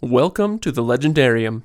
[0.00, 1.62] Welcome to the Legendarium.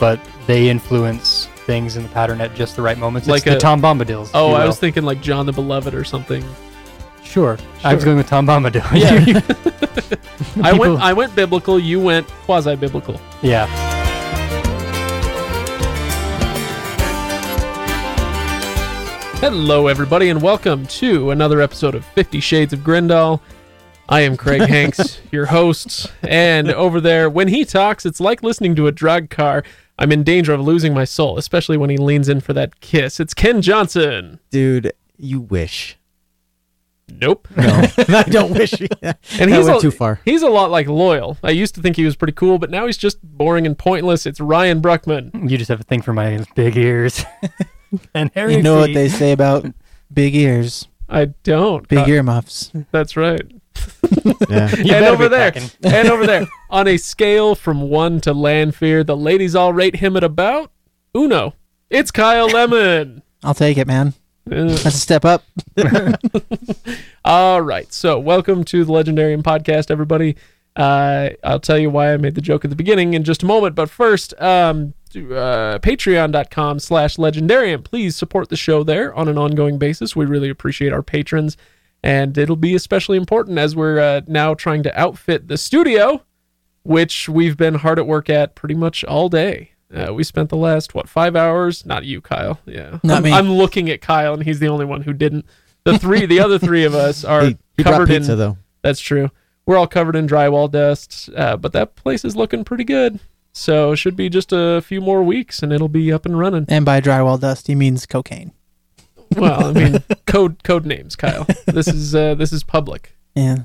[0.00, 3.26] but they influence things in the pattern at just the right moments.
[3.28, 4.26] Like it's the a- Tom Bombadils.
[4.26, 4.66] if Oh, you I will.
[4.68, 6.44] was thinking like John the Beloved or something.
[7.24, 7.58] sure.
[7.84, 8.06] I was Sure.
[8.06, 8.84] going with Tom Bombadil.
[8.94, 9.40] Yeah.
[10.64, 13.20] I went People- I went biblical, you went quasi biblical.
[13.42, 13.66] yeah.
[19.40, 23.40] Hello everybody and welcome to another episode of 50 Shades of Grendel.
[24.08, 28.74] I am Craig Hanks, your host, and over there when he talks it's like listening
[28.76, 29.62] to a drag car.
[29.98, 33.18] I'm in danger of losing my soul, especially when he leans in for that kiss.
[33.18, 34.38] It's Ken Johnson.
[34.50, 35.98] Dude, you wish.
[37.08, 37.48] Nope.
[37.56, 37.64] No,
[38.08, 38.74] I don't wish.
[38.80, 40.20] and And that he's went a, too far.
[40.24, 41.36] He's a lot like Loial.
[41.42, 44.24] I used to think he was pretty cool, but now he's just boring and pointless.
[44.24, 45.50] It's Ryan Bruckman.
[45.50, 47.24] You just have a thing for my big ears.
[48.14, 49.66] and hairy You know what they say about
[50.12, 51.88] big ears, I don't.
[51.88, 52.70] big Uh, earmuffs.
[52.92, 53.40] That's right.
[54.48, 54.68] Yeah.
[54.78, 55.70] And over there, packing.
[55.82, 60.16] and over there, on a scale from one to Lanfear, the ladies all rate him
[60.16, 60.70] at about
[61.14, 61.54] uno.
[61.90, 63.22] It's Kyle Lemon.
[63.42, 64.14] I'll take it, man.
[64.46, 65.44] That's a step up.
[67.24, 70.36] all right, so welcome to the Legendarium podcast, everybody.
[70.76, 73.46] Uh, I'll tell you why I made the joke at the beginning in just a
[73.46, 77.84] moment, but first, um, uh, patreon.com slash legendarium.
[77.84, 80.14] Please support the show there on an ongoing basis.
[80.16, 81.56] We really appreciate our patrons,
[82.02, 86.22] and it'll be especially important as we're uh, now trying to outfit the studio,
[86.82, 89.72] which we've been hard at work at pretty much all day.
[89.94, 91.86] Uh, we spent the last what five hours?
[91.86, 92.60] Not you, Kyle.
[92.66, 93.32] Yeah, Not I'm, me.
[93.32, 95.46] I'm looking at Kyle, and he's the only one who didn't.
[95.84, 98.38] The three, the other three of us are He, he covered pizza in.
[98.38, 98.58] though.
[98.82, 99.30] That's true.
[99.64, 103.20] We're all covered in drywall dust, uh, but that place is looking pretty good.
[103.52, 106.64] So it should be just a few more weeks, and it'll be up and running.
[106.68, 108.52] And by drywall dust, he means cocaine.
[109.36, 111.46] Well, I mean, code code names, Kyle.
[111.66, 113.14] This is uh, this is public.
[113.34, 113.58] Yeah.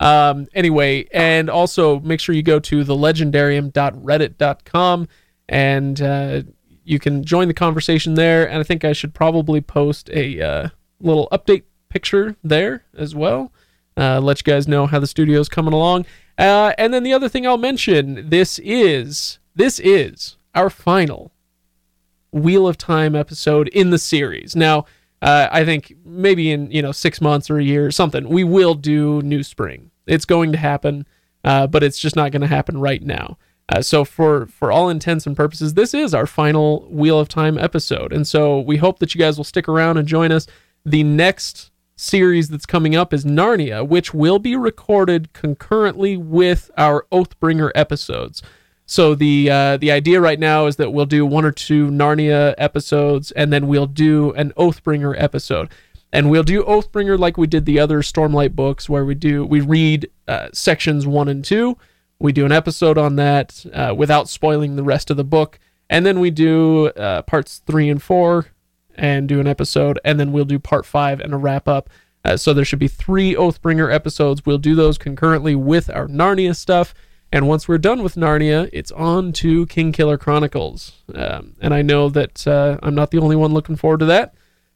[0.00, 5.08] Um, anyway, and also make sure you go to thelegendarium.reddit.com
[5.48, 6.42] and uh,
[6.84, 8.48] you can join the conversation there.
[8.48, 10.68] And I think I should probably post a uh,
[11.00, 13.52] little update picture there as well.
[13.96, 16.06] Uh, let you guys know how the studio's coming along.
[16.38, 21.30] Uh, and then the other thing I'll mention this is this is our final
[22.32, 24.56] Wheel of Time episode in the series.
[24.56, 24.86] Now,
[25.20, 28.44] uh, I think maybe in you know six months or a year or something, we
[28.44, 29.90] will do New Spring.
[30.06, 31.06] It's going to happen,
[31.44, 33.38] uh, but it's just not going to happen right now.
[33.68, 37.56] Uh, so for for all intents and purposes, this is our final Wheel of Time
[37.56, 40.46] episode, and so we hope that you guys will stick around and join us.
[40.84, 47.06] The next series that's coming up is Narnia, which will be recorded concurrently with our
[47.12, 48.42] Oathbringer episodes.
[48.92, 52.54] So the uh, the idea right now is that we'll do one or two Narnia
[52.58, 55.70] episodes, and then we'll do an Oathbringer episode,
[56.12, 59.62] and we'll do Oathbringer like we did the other Stormlight books, where we do we
[59.62, 61.78] read uh, sections one and two,
[62.18, 66.04] we do an episode on that uh, without spoiling the rest of the book, and
[66.04, 68.48] then we do uh, parts three and four,
[68.94, 71.88] and do an episode, and then we'll do part five and a wrap up.
[72.26, 74.44] Uh, so there should be three Oathbringer episodes.
[74.44, 76.92] We'll do those concurrently with our Narnia stuff.
[77.32, 80.92] And once we're done with Narnia, it's on to King Killer Chronicles.
[81.14, 84.34] Um, and I know that uh, I'm not the only one looking forward to that.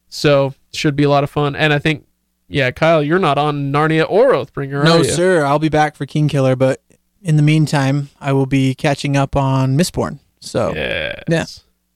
[0.09, 1.55] So should be a lot of fun.
[1.55, 2.07] And I think,
[2.47, 5.45] yeah, Kyle, you're not on Narnia or Oathbringer, are No, sir.
[5.45, 6.81] I'll be back for King Killer, but
[7.21, 10.19] in the meantime, I will be catching up on Mistborn.
[10.39, 11.23] So, Yes.
[11.27, 11.45] Yeah.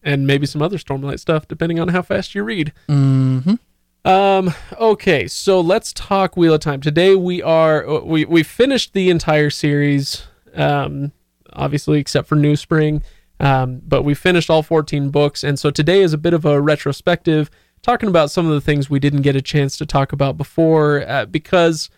[0.04, 2.74] And maybe some other Stormlight stuff, depending on how fast you read.
[2.88, 3.56] Mm-hmm.
[4.04, 4.54] Um.
[4.80, 5.28] Okay.
[5.28, 6.82] So let's talk Wheel of Time.
[6.82, 10.24] Today we are we we finished the entire series.
[10.56, 11.12] Um.
[11.54, 13.04] Obviously, except for New Spring.
[13.40, 13.82] Um.
[13.88, 17.50] But we finished all 14 books, and so today is a bit of a retrospective,
[17.82, 21.04] talking about some of the things we didn't get a chance to talk about before,
[21.08, 21.90] uh, because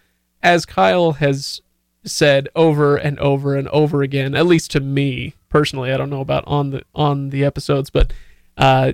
[0.41, 1.61] as Kyle has
[2.05, 6.21] said over and over and over again, at least to me personally, I don't know
[6.21, 8.11] about on the on the episodes, but
[8.57, 8.93] uh,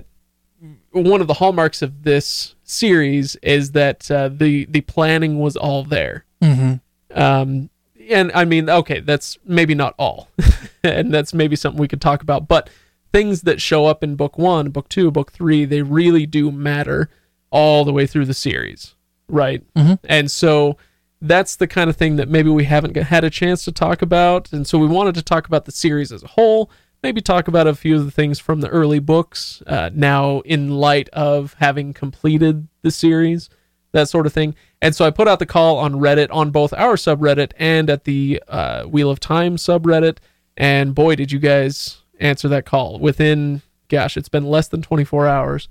[0.92, 5.84] one of the hallmarks of this series is that uh, the the planning was all
[5.84, 6.24] there.
[6.42, 6.74] hmm
[7.14, 7.70] Um,
[8.08, 10.28] and I mean, okay, that's maybe not all,
[10.82, 12.48] and that's maybe something we could talk about.
[12.48, 12.70] But
[13.12, 17.10] things that show up in book one, book two, book three, they really do matter
[17.50, 18.94] all the way through the series,
[19.28, 19.62] right?
[19.74, 19.98] Mhm.
[20.04, 20.76] And so
[21.20, 24.52] that's the kind of thing that maybe we haven't had a chance to talk about.
[24.52, 26.70] And so we wanted to talk about the series as a whole,
[27.02, 30.70] maybe talk about a few of the things from the early books uh, now in
[30.70, 33.50] light of having completed the series,
[33.92, 34.54] that sort of thing.
[34.82, 38.04] And so I put out the call on Reddit, on both our subreddit and at
[38.04, 40.18] the uh, Wheel of Time subreddit.
[40.56, 45.26] And boy, did you guys answer that call within, gosh, it's been less than 24
[45.26, 45.68] hours.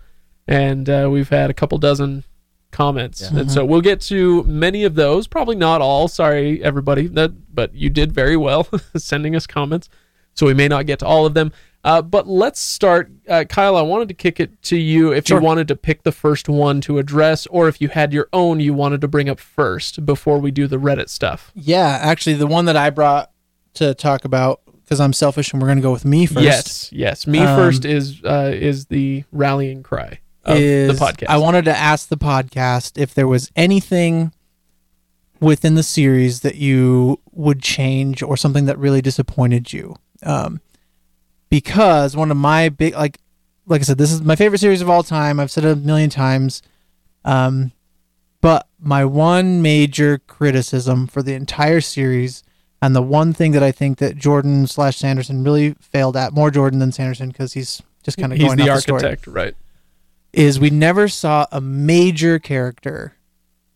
[0.47, 2.23] And uh, we've had a couple dozen
[2.71, 3.39] comments, Yeah.
[3.41, 5.27] and so we'll get to many of those.
[5.27, 6.07] Probably not all.
[6.07, 7.07] Sorry, everybody.
[7.07, 8.67] That, but you did very well
[8.97, 9.89] sending us comments.
[10.35, 11.51] So we may not get to all of them.
[11.83, 13.77] Uh, but let's start, uh, Kyle.
[13.77, 15.39] I wanted to kick it to you if Sure.
[15.39, 18.59] you wanted to pick the first one to address, or if you had your own
[18.59, 21.51] you wanted to bring up first before we do the Reddit stuff.
[21.55, 23.31] Yeah, actually, the one that I brought
[23.75, 26.41] to talk about because I'm selfish and we're going to go with me first.
[26.43, 27.27] Yes, yes.
[27.27, 31.27] Me Um, first is uh, is the rallying cry of is the podcast.
[31.29, 34.33] I wanted to ask the podcast if there was anything
[35.39, 39.95] within the series that you would change or something that really disappointed you.
[40.23, 40.59] Um,
[41.49, 43.19] because one of my big like
[43.65, 45.39] like I said, this is my favorite series of all time.
[45.39, 46.61] I've said it a million times.
[47.23, 47.71] Um,
[48.41, 52.41] but my one major criticism for the entire series,
[52.81, 56.49] and the one thing that I think that Jordan slash Sanderson really failed at, more
[56.49, 59.55] Jordan than Sanderson, because he's just kind of going the off story architect, right?
[60.33, 63.15] is we never saw a major character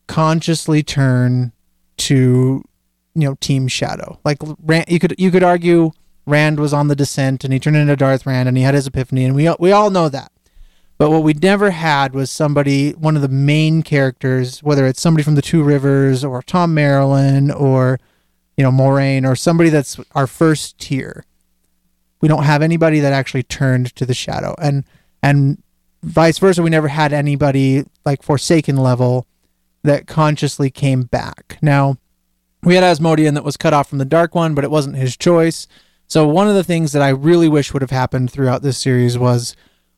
[0.08, 1.52] consciously turn
[1.98, 2.64] to
[3.16, 4.38] you know team shadow like
[4.88, 5.92] you could you could argue
[6.26, 8.88] rand was on the descent and he turned into darth rand and he had his
[8.88, 10.32] epiphany and we we all know that.
[10.98, 15.24] But what we never had was somebody one of the main characters whether it's somebody
[15.24, 18.00] from the two rivers or Thom Merrilin or
[18.58, 21.26] you know Moiraine or somebody that's our first tier.
[22.22, 24.86] We don't have anybody that actually turned to the shadow and
[25.22, 25.62] and
[26.04, 29.28] vice versa we never had anybody like forsaken level
[29.84, 31.58] that consciously came back.
[31.62, 31.98] Now
[32.62, 35.18] we had asmodean that was cut off from the dark one but it wasn't his
[35.18, 35.68] choice
[36.08, 39.18] so one of the things that i really wish would have happened throughout this series
[39.18, 39.56] was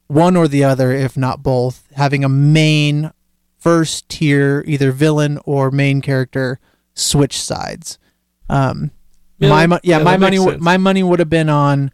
[0.07, 3.11] one or the other if not both having a main
[3.57, 6.59] first tier either villain or main character
[6.93, 7.97] switch sides
[8.49, 8.91] um
[9.39, 11.91] Yeah, my mo- yeah, yeah, my money w- my money would have been on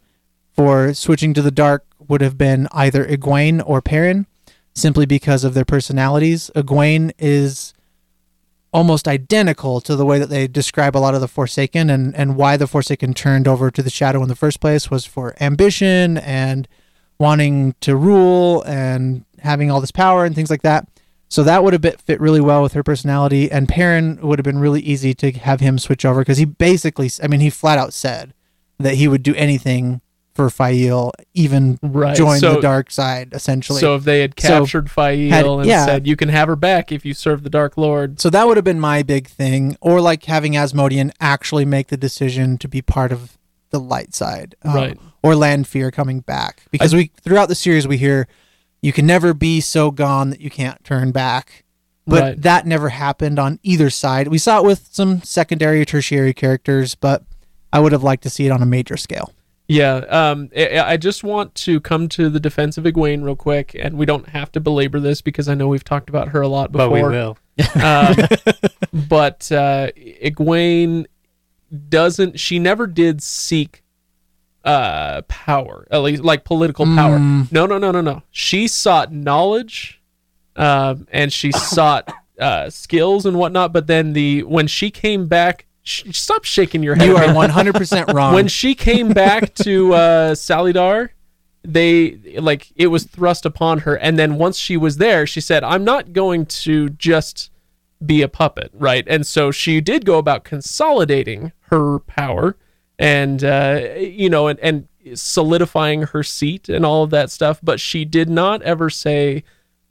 [0.54, 4.26] for switching to the dark would have been either Egwene or Perrin
[4.74, 6.50] simply because of their personalities.
[6.54, 7.72] Egwene is
[8.72, 12.36] almost identical to the way that they describe a lot of the Forsaken and and
[12.36, 16.18] why the Forsaken turned over to the Shadow in the first place was for ambition
[16.18, 16.66] and
[17.18, 20.88] wanting to rule and having all this power and things like that.
[21.28, 24.58] So that would have fit really well with her personality, and Perrin would have been
[24.58, 27.94] really easy to have him switch over because he basically, I mean, he flat out
[27.94, 28.34] said
[28.78, 30.02] that he would do anything
[30.34, 32.16] for Faile, even Right.
[32.16, 33.80] join so, the dark side, essentially.
[33.80, 35.84] So if they had So, captured Faile had- and yeah.
[35.84, 38.56] said you can have her back if you serve the Dark Lord, So that would
[38.56, 42.80] have been my big thing, or like having Asmodean actually make the decision to be
[42.80, 43.36] part of
[43.70, 44.98] the light side, um, Right.
[45.22, 48.26] Or Lanfear coming back, because we throughout the series we hear
[48.80, 51.62] you can never be so gone that you can't turn back,
[52.06, 52.42] but Right.
[52.42, 54.28] that never happened on either side.
[54.28, 57.22] We saw it with some secondary or tertiary characters, but
[57.72, 59.32] I would have liked to see it on a major scale.
[59.72, 63.74] Yeah, um, I, I just want to come to the defense of Egwene real quick,
[63.78, 66.48] and we don't have to belabor this because I know we've talked about her a
[66.48, 66.88] lot before.
[66.88, 67.38] but we will.
[67.74, 68.16] Um,
[69.08, 71.06] but uh, Egwene
[71.88, 72.40] doesn't.
[72.40, 73.82] She never did seek
[74.64, 77.18] uh, power, at least like political power.
[77.18, 77.52] Mm.
[77.52, 78.22] No, no, no, no, no.
[78.30, 80.00] She sought knowledge,
[80.56, 83.72] um, and she sought uh, skills and whatnot.
[83.72, 87.06] But then the when she came back, sh- stop shaking your head.
[87.08, 88.34] You are one hundred percent wrong.
[88.34, 91.10] when she came back to uh, Salidar,
[91.64, 95.62] they like it was thrust upon her, and then once she was there, she said,
[95.64, 97.50] "I'm not going to just
[98.04, 102.56] be a puppet, right?" And so she did go about consolidating her power,
[102.98, 107.58] and uh, you know, and, and solidifying her seat and all of that stuff.
[107.62, 109.42] But she did not ever say,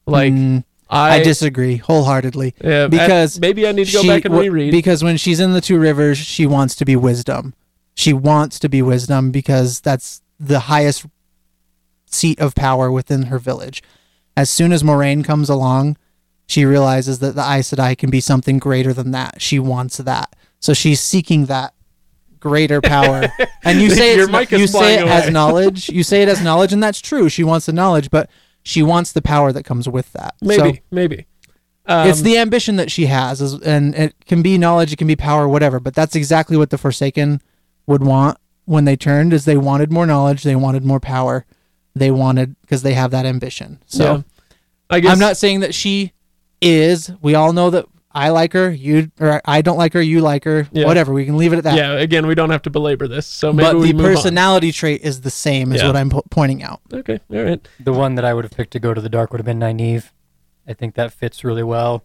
[0.06, 2.54] like, Mm, I, I disagree wholeheartedly.
[2.64, 4.72] uh, because maybe I need to go she- back and reread.
[4.72, 7.54] Because when she's in the Two Rivers, she wants to be wisdom.
[7.96, 11.06] She wants to be wisdom because that's the highest
[12.06, 13.82] seat of power within her village.
[14.36, 15.98] As soon as Moiraine comes along,
[16.48, 19.42] she realizes that the Aes Sedai can be something greater than that.
[19.42, 20.36] She wants that.
[20.60, 21.74] So she's seeking that
[22.40, 23.28] greater power.
[23.64, 25.12] and you say it's, you say it away.
[25.12, 25.90] as knowledge.
[25.90, 27.30] You say it as knowledge, and that's true.
[27.30, 28.30] She wants the knowledge, but
[28.64, 30.36] she wants the power that comes with that.
[30.42, 31.28] So- maybe, maybe.
[31.88, 35.08] Um, it's the ambition that she has, is, and it can be knowledge, it can
[35.08, 35.80] be power, whatever.
[35.80, 37.42] But that's exactly what the Forsaken
[37.88, 39.34] would want when they turned.
[39.34, 41.44] Is they wanted more knowledge, they wanted more power,
[41.96, 43.82] they wanted because they have that ambition.
[43.88, 44.22] So yeah.
[44.92, 46.14] I guess I'm not saying that she
[46.62, 47.12] is.
[47.22, 50.44] We all know that I like her, you or I don't like her, you like
[50.44, 50.86] her, Yeah.
[50.86, 51.14] whatever.
[51.14, 51.76] We can leave it at that.
[51.78, 54.14] Yeah, again, we don't have to belabor this, so maybe but we the move on.
[54.16, 55.88] personality trait is the same, is Yeah.
[55.88, 56.82] what I'm po- pointing out.
[56.94, 57.68] Okay, all right.
[57.80, 59.60] The one that I would have picked to go to the dark would have been
[59.60, 60.12] Nynaeve.
[60.68, 62.04] I think that fits really well.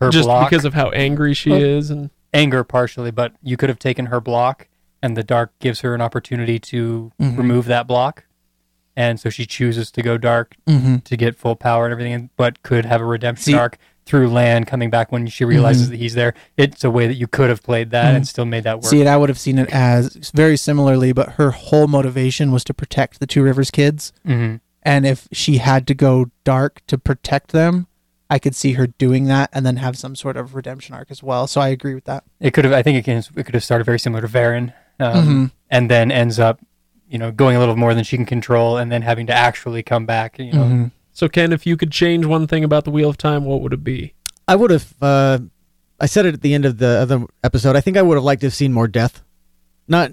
[0.00, 1.56] Her Just block, because of how angry she Oh.
[1.56, 4.68] is, and anger partially, but you could have taken her block,
[5.02, 7.38] and the dark gives her an opportunity to Mhm.
[7.38, 8.24] remove that block,
[8.96, 10.96] and so she chooses to go dark Mm-hmm.
[10.98, 13.78] to get full power and everything, but could have a redemption See, arc
[14.08, 16.32] through Lan, coming back when she realizes that he's there.
[16.56, 18.86] It's a way that you could have played that and still made that work.
[18.90, 22.64] See, and I would have seen it as very similarly, but her whole motivation was
[22.64, 24.12] to protect the Two Rivers kids.
[24.24, 27.86] hmm And if she had to go dark to protect them,
[28.30, 31.22] I could see her doing that and then have some sort of redemption arc as
[31.22, 31.46] well.
[31.46, 32.24] So I agree with that.
[32.40, 32.72] It could have.
[32.74, 33.18] I think it can.
[33.36, 35.50] It could have started very similar to Varen, um, Mhm.
[35.70, 36.60] and then ends up,
[37.08, 39.82] you know, going a little more than she can control, and then having to actually
[39.82, 40.38] come back.
[40.38, 40.90] You know, Mhm.
[41.18, 43.72] So, Ken, if you could change one thing about the Wheel of Time, what would
[43.72, 44.14] it be?
[44.46, 44.94] I would have.
[45.02, 45.40] Uh,
[45.98, 47.74] I said it at the end of the other episode.
[47.74, 49.24] I think I would have liked to have seen more death.
[49.88, 50.12] Not.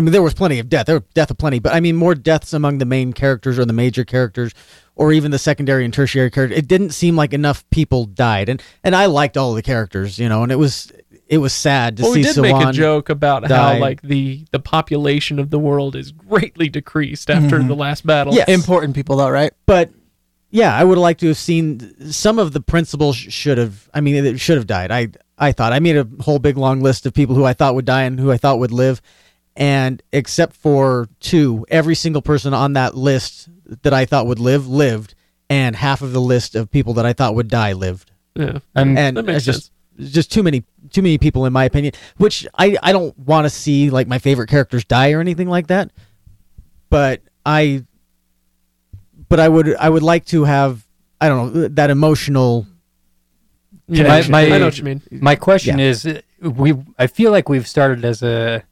[0.00, 0.86] mean, there was plenty of death.
[0.86, 3.72] There was death aplenty, but I mean more deaths among the main characters or the
[3.72, 4.54] major characters,
[4.94, 6.56] or even the secondary and tertiary characters.
[6.56, 10.20] It didn't seem like enough people died, and and I liked all of the characters,
[10.20, 10.92] you know, and it was
[11.26, 12.58] it was sad to well, see we did Sawan.
[12.60, 17.28] make a joke about how like the the population of the world is greatly decreased
[17.28, 17.66] after Mhm.
[17.66, 18.34] the last battle.
[18.34, 18.48] Yes.
[18.48, 19.52] Important people, though, right?
[19.66, 19.90] but
[20.54, 23.90] yeah, I would have liked to have seen some of the principals should have.
[23.92, 24.92] I mean, it should have died.
[24.92, 27.74] I I thought I made a whole big long list of people who I thought
[27.74, 29.02] would die and who I thought would live,
[29.56, 33.48] and except for two, every single person on that list
[33.82, 35.16] that I thought would live lived,
[35.50, 38.12] and half of the list of people that I thought would die lived.
[38.36, 38.60] Yeah.
[38.76, 41.64] I'm, And That makes it's just it's just too many too many people in my
[41.64, 41.94] opinion.
[42.18, 45.66] Which I I don't want to see like my favorite characters die or anything like
[45.66, 45.90] that,
[46.90, 47.86] but I
[49.34, 50.86] but I would I would like to have
[51.20, 52.68] I don't know that emotional
[53.88, 55.02] Yeah, My- I know what you mean.
[55.10, 58.62] My question is, uh, we I feel like we've started as a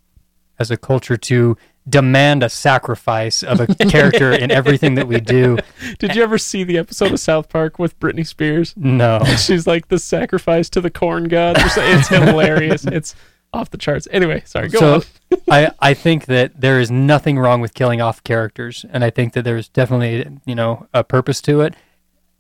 [0.61, 1.57] as a culture to
[1.88, 5.59] demand a sacrifice of a character in everything that we do.
[5.99, 8.73] Did you ever see the episode of South Park with Britney Spears?
[8.76, 11.57] No, She's like the sacrifice to the corn god.
[11.59, 12.87] It's hilarious.
[12.99, 13.16] It's
[13.52, 14.07] off the charts.
[14.12, 14.69] Anyway, sorry.
[14.69, 15.02] Go so on.
[15.50, 19.32] I I think that there is nothing wrong with killing off characters, and I think
[19.34, 21.74] that there's definitely you know a purpose to it,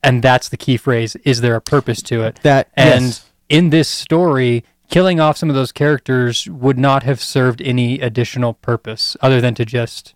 [0.02, 2.40] and that's the key phrase: is there a purpose to it?
[2.42, 3.30] that And yes.
[3.48, 8.54] in this story, killing off some of those characters would not have served any additional
[8.54, 10.14] purpose other than to just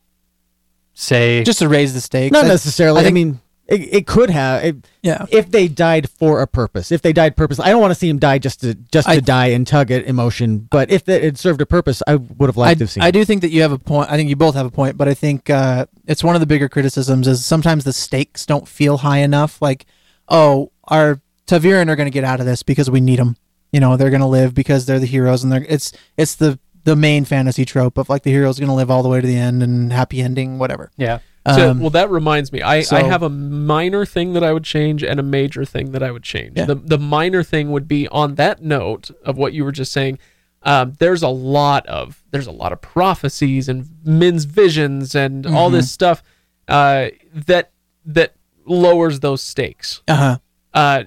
[0.95, 2.33] say Just to raise the stakes.
[2.33, 3.05] not I- necessarily.
[3.05, 4.65] I I, mean, it, it could have.
[4.65, 5.27] It, yeah.
[5.31, 8.09] if they died for a purpose, if they died purpose, I don't want to see
[8.09, 10.59] him die just to just to I- die and tug at emotion.
[10.71, 13.03] But if it had served a purpose, I would have I, liked to have seen.
[13.03, 13.13] I it.
[13.13, 14.11] do think that you have a point.
[14.11, 16.47] I think you both have a point, but I think uh, it's one of the
[16.47, 19.61] bigger criticisms is sometimes the stakes don't feel high enough.
[19.61, 19.87] Like,
[20.29, 23.37] oh, our ta'veren are going to get out of this because we need them.
[23.73, 26.59] You know, they're going to live because they're the heroes, and they're it's it's the
[26.85, 29.27] the main fantasy trope of like the hero's going to live all the way to
[29.27, 30.93] the end and happy ending, whatever.
[30.97, 31.19] yeah.
[31.55, 32.63] So, Um, well, that reminds me.
[32.63, 36.03] I, I have a minor thing that I would change and a major thing that
[36.03, 36.55] I would change.
[36.57, 36.65] Yeah.
[36.65, 40.19] The the minor thing would be on that note of what you were just saying.
[40.63, 45.69] Um, there's a lot of there's a lot of prophecies and Min's visions and all
[45.69, 45.77] Mm-hmm.
[45.77, 46.23] this stuff
[46.69, 47.71] uh, that
[48.05, 48.35] that
[48.65, 50.03] lowers those stakes.
[50.09, 50.39] uh-huh.
[50.75, 51.05] Uh,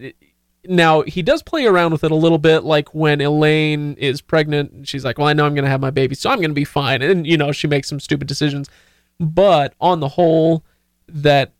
[0.65, 4.71] now he does play around with it a little bit, like when Elayne is pregnant,
[4.71, 6.49] and she's like, "Well, I know I'm going to have my baby, so I'm going
[6.51, 8.69] to be fine," and you know she makes some stupid decisions.
[9.19, 10.63] But on the whole,
[11.07, 11.51] that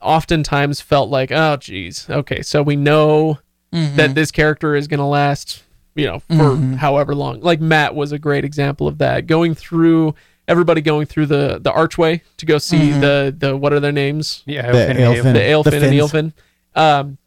[0.00, 3.38] oftentimes felt like, "Oh, geez, okay, so we know
[3.72, 3.96] Mm-hmm.
[3.96, 5.64] that this character is going to last,
[5.96, 10.14] you know, for however long." Like Mat was a great example of that, going through
[10.46, 14.42] everybody going through the the archway to go see the the what are their names
[14.46, 16.12] Yeah, The Elfin- the Elfin- the Aelfinn and Finns.
[16.12, 16.32] Eelfinn.
[16.76, 17.18] Um,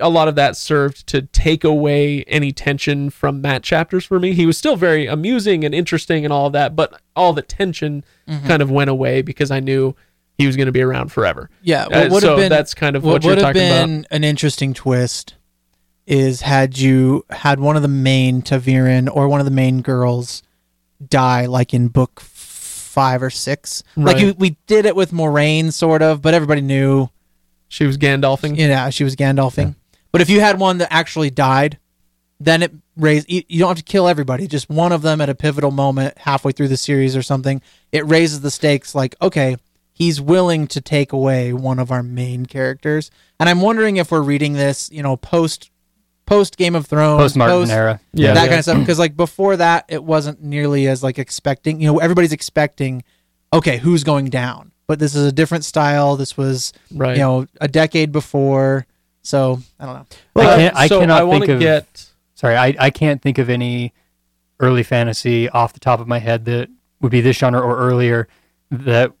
[0.00, 4.32] a lot of that served to take away any tension from Mat chapters for me.
[4.32, 8.04] He was still very amusing and interesting and all of that, but all the tension
[8.46, 9.94] kind of went away because I knew
[10.38, 11.48] he was going to be around forever.
[11.62, 13.68] Yeah, Uh, what would so been that's kind of what, what you're would have talking
[13.68, 14.06] been about.
[14.10, 15.34] an interesting twist
[16.06, 20.42] is had you had one of the main ta'veren or one of the main girls
[21.08, 23.82] die like in book five or six.
[23.96, 27.08] Like you, we did it with Moraine, sort of, but everybody knew,
[27.68, 28.56] She was Gandalfing.
[28.58, 29.74] you know, she was Gandalfing.
[30.12, 31.78] But if you had one that actually died,
[32.40, 33.30] then it raised.
[33.30, 36.16] You, you don't have to kill everybody; just one of them at a pivotal moment
[36.18, 37.60] halfway through the series or something.
[37.92, 38.94] It raises the stakes.
[38.94, 39.56] Like, okay,
[39.92, 44.22] he's willing to take away one of our main characters, and I'm wondering if we're
[44.22, 45.70] reading this, you know, post
[46.26, 48.00] post Game of Thrones, post Martin post- era.
[48.12, 48.34] Yeah.
[48.34, 48.78] that kind of stuff.
[48.78, 51.80] Because like before that, it wasn't nearly as like expecting.
[51.80, 53.04] You know, everybody's expecting,
[53.52, 54.72] okay, who's going down?
[54.88, 56.16] But this is a different style.
[56.16, 57.16] This was, Right.
[57.16, 58.86] you know, a decade before.
[59.22, 60.06] So I don't know.
[60.42, 62.06] I Uh, can't- I so cannot I want think to of- get.
[62.34, 63.92] Sorry, I, I can't think of any
[64.60, 66.68] early fantasy off the top of my head that
[67.00, 68.28] would be this genre or earlier
[68.70, 69.12] that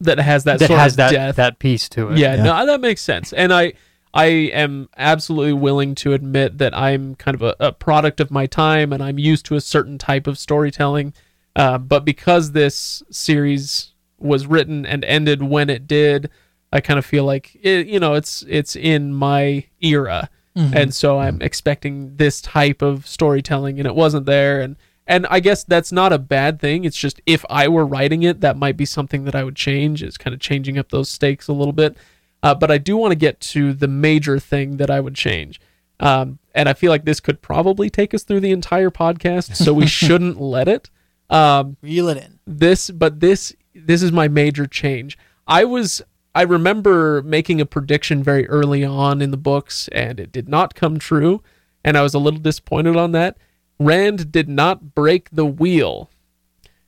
[0.00, 1.36] That has that, that, sort has of that death.
[1.36, 2.18] that piece to it.
[2.18, 2.42] Yeah, Yeah.
[2.44, 3.32] no, that makes sense.
[3.32, 3.72] And I
[4.12, 8.46] I am absolutely willing to admit that I'm kind of a, a product of my
[8.46, 11.12] time and I'm used to a certain type of storytelling.
[11.56, 16.30] Uh, but because this series was written and ended when it did,
[16.72, 20.72] I kind of feel like it, you know it's it's in my era Mhm.
[20.74, 25.40] and so I'm expecting this type of storytelling, and it wasn't there, and and I
[25.40, 26.84] guess that's not a bad thing.
[26.84, 30.02] It's just if I were writing it, that might be something that I would change.
[30.02, 31.96] Is kind of changing up those stakes a little bit.
[32.42, 35.60] Uh, but I do want to get to the major thing that I would change.
[36.00, 39.72] Um, and I feel like this could probably take us through the entire podcast, so
[39.74, 40.88] we shouldn't let it.
[41.30, 42.38] Um, Reel it in.
[42.46, 45.18] this but this this is my major change.
[45.46, 46.02] I was
[46.36, 50.74] i remember making a prediction very early on in the books and it did not
[50.74, 51.40] come true
[51.84, 53.36] and i was a little disappointed on that.
[53.78, 56.10] Rand did not break the wheel.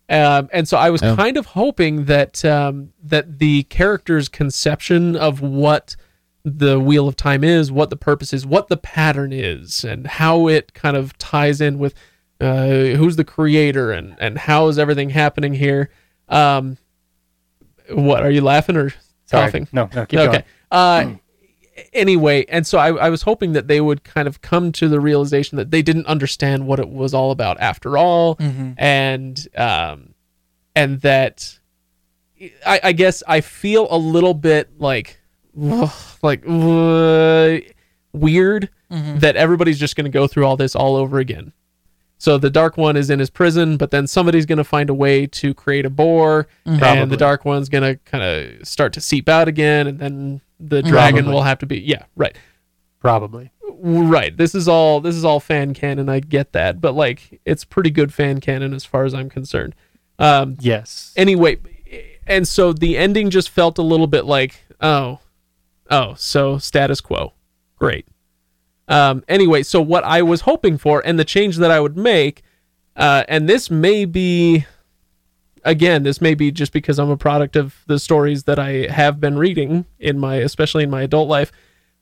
[0.08, 1.14] Um, and so i was Oh.
[1.16, 5.96] kind of hoping that um, that the character's conception of what
[6.44, 10.46] the wheel of time is what the purpose is what the pattern is and how
[10.46, 11.92] it kind of ties in with
[12.40, 12.66] uh,
[12.96, 15.90] who's the creator and and how is everything happening here
[16.28, 16.76] um
[17.90, 18.90] what are you laughing or
[19.26, 19.46] Sorry.
[19.46, 20.44] coughing No, no, keep okay going.
[20.70, 21.14] uh
[21.92, 24.98] anyway and so I, I was hoping that they would kind of come to the
[25.00, 28.74] realization that they didn't understand what it was all about after all Mhm.
[28.78, 30.14] and um
[30.74, 31.58] and that
[32.66, 35.20] I, I guess I feel a little bit like
[36.22, 37.58] like uh,
[38.12, 39.20] weird Mhm.
[39.20, 41.52] that everybody's just going to go through all this all over again.
[42.18, 44.94] So the dark one is in his prison, but then somebody's going to find a
[44.94, 47.04] way to create a bore, and Probably.
[47.06, 50.82] the dark one's going to kind of start to seep out again, and then the
[50.82, 51.34] dragon Probably.
[51.34, 52.36] will have to be yeah right
[53.00, 53.50] Probably.
[53.78, 54.34] right.
[54.36, 56.08] This is all this is all fan canon.
[56.08, 59.74] I get that, but like it's pretty good fan canon as far as I'm concerned.
[60.18, 61.12] Um, Yes.
[61.16, 61.58] anyway
[62.26, 65.18] and so the ending just felt a little bit like oh
[65.90, 67.34] oh so status quo
[67.78, 68.06] great
[68.88, 72.42] um anyway so what i was hoping for and the change that i would make
[72.96, 74.64] uh and this may be
[75.64, 79.20] again this may be just because i'm a product of the stories that i have
[79.20, 81.50] been reading in my especially in my adult life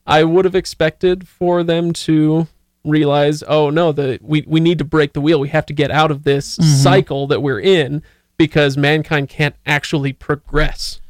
[0.06, 2.46] i would have expected for them to
[2.84, 5.40] realize oh no the we, we need to break the wheel.
[5.40, 8.02] We have to get out of this cycle that we're in
[8.36, 11.00] because mankind can't actually progress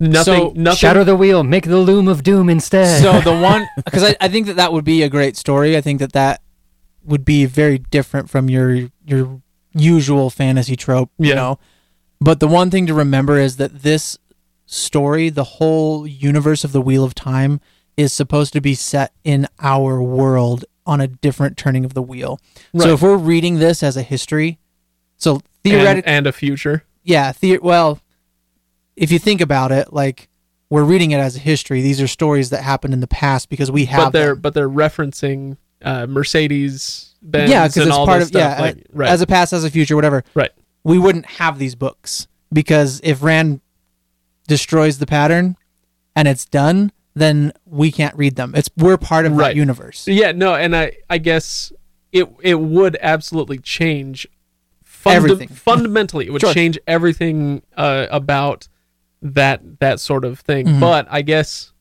[0.00, 1.42] nothing So, nothing Shatter the wheel.
[1.44, 3.02] Make the loom of doom instead.
[3.02, 5.76] So the one, because I, I think that that would be a great story.
[5.76, 6.42] I think that that
[7.04, 9.40] would be very different from your your
[9.72, 11.10] usual fantasy trope.
[11.18, 11.34] You Yeah.
[11.36, 11.58] know,
[12.20, 14.18] but the one thing to remember is that this
[14.66, 17.60] story, the whole universe of the Wheel of Time,
[17.96, 22.38] is supposed to be set in our world on a different turning of the wheel.
[22.72, 22.84] Right.
[22.84, 24.58] So if we're reading this as a history,
[25.16, 27.98] so and, theoretically, and a future yeah, the- well,
[29.00, 30.28] if you think about it, like
[30.68, 31.80] we're reading it as a history.
[31.82, 34.40] These are stories that happened in the past because we have but they're them.
[34.42, 39.08] but they're referencing uh mercedes benz yeah, because it's all part of yeah, like, right
[39.10, 40.22] as a past, as a future, whatever.
[40.34, 40.50] Right.
[40.84, 43.60] We wouldn't have these books because if Rand
[44.46, 45.56] destroys the pattern
[46.16, 48.54] and it's done, then we can't read them.
[48.54, 49.48] It's we're part of Right.
[49.48, 50.06] that universe.
[50.08, 51.72] yeah no and i i guess
[52.12, 54.26] it it would absolutely change
[54.82, 55.48] funda- Everything.
[55.48, 56.52] fundamentally it would Sure.
[56.54, 58.68] change everything uh about
[59.22, 60.80] that that sort of thing Mhm.
[60.80, 61.72] but i guess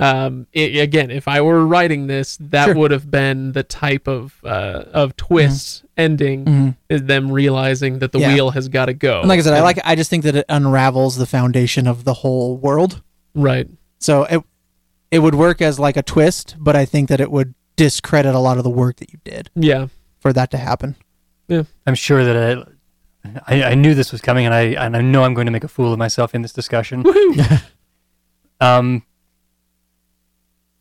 [0.00, 2.74] um i again if i were writing this that Sure.
[2.74, 6.76] would have been the type of uh of twist ending Mhm.
[6.88, 8.34] is them realizing that the Yeah.
[8.34, 9.78] wheel has got to go And like I said, I like.
[9.84, 13.02] I just think that it unravels the foundation of the whole world.
[13.34, 13.68] right
[14.00, 14.42] So it
[15.12, 18.40] it would work as like a twist, but I think that it would discredit a
[18.40, 19.86] lot of the work that you did yeah
[20.18, 20.96] for that to happen.
[21.46, 21.62] Yeah.
[21.86, 22.64] I'm sure that I,
[23.46, 25.64] I, I knew this was coming, and I and I know I'm going to make
[25.64, 27.04] a fool of myself in this discussion.
[28.60, 29.02] um,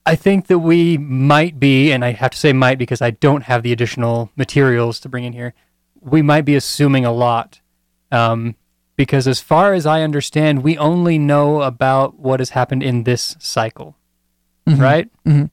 [0.05, 3.43] I think that we might be, and I have to say might because I don't
[3.43, 5.53] have the additional materials to bring in here.
[6.01, 7.61] We might be assuming a lot,
[8.11, 8.55] um,
[8.97, 13.37] because as far as I understand, we only know about what has happened in this
[13.39, 13.95] cycle,
[14.67, 14.79] Mhm.
[14.81, 15.09] right?
[15.25, 15.49] Mhm.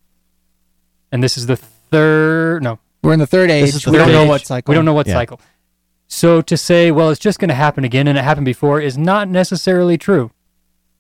[1.13, 2.65] And this is the third.
[2.65, 3.73] No, We're in the third age.
[3.85, 4.73] the we don't third know what cycle.
[4.73, 5.15] we don't know what Yeah.
[5.15, 5.41] cycle.
[6.13, 8.99] So to say, well, it's just going to happen again and it happened before is
[8.99, 10.33] not necessarily true.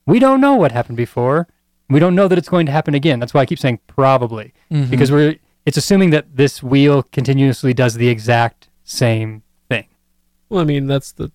[0.06, 1.48] We don't know what happened before.
[1.88, 3.18] We don't know that it's going to happen again.
[3.18, 4.88] That's why I keep saying probably Mhm.
[4.88, 9.84] because we're it's assuming that this wheel continuously does the exact same thing.
[10.48, 11.30] well i mean that's the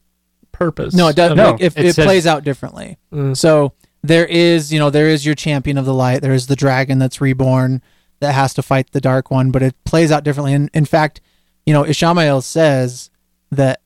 [0.51, 1.31] purpose no, it does.
[1.31, 2.97] of No, like, if it it, says- plays out differently.
[3.15, 6.21] Uh, So there is, you know, there is your champion of the light.
[6.21, 7.81] There is the dragon that's reborn
[8.21, 10.53] that has to fight the dark one, but it plays out differently.
[10.53, 11.19] And in fact,
[11.65, 13.09] you know, Ishamael says
[13.51, 13.81] that,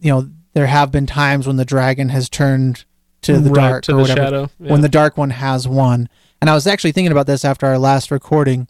[0.00, 2.84] you know, there have been times when the dragon has turned
[3.22, 4.70] to the right, dark to or the whatever, shadow yeah.
[4.70, 6.08] when the dark one has won.
[6.40, 8.68] And I was actually thinking about this after our last recording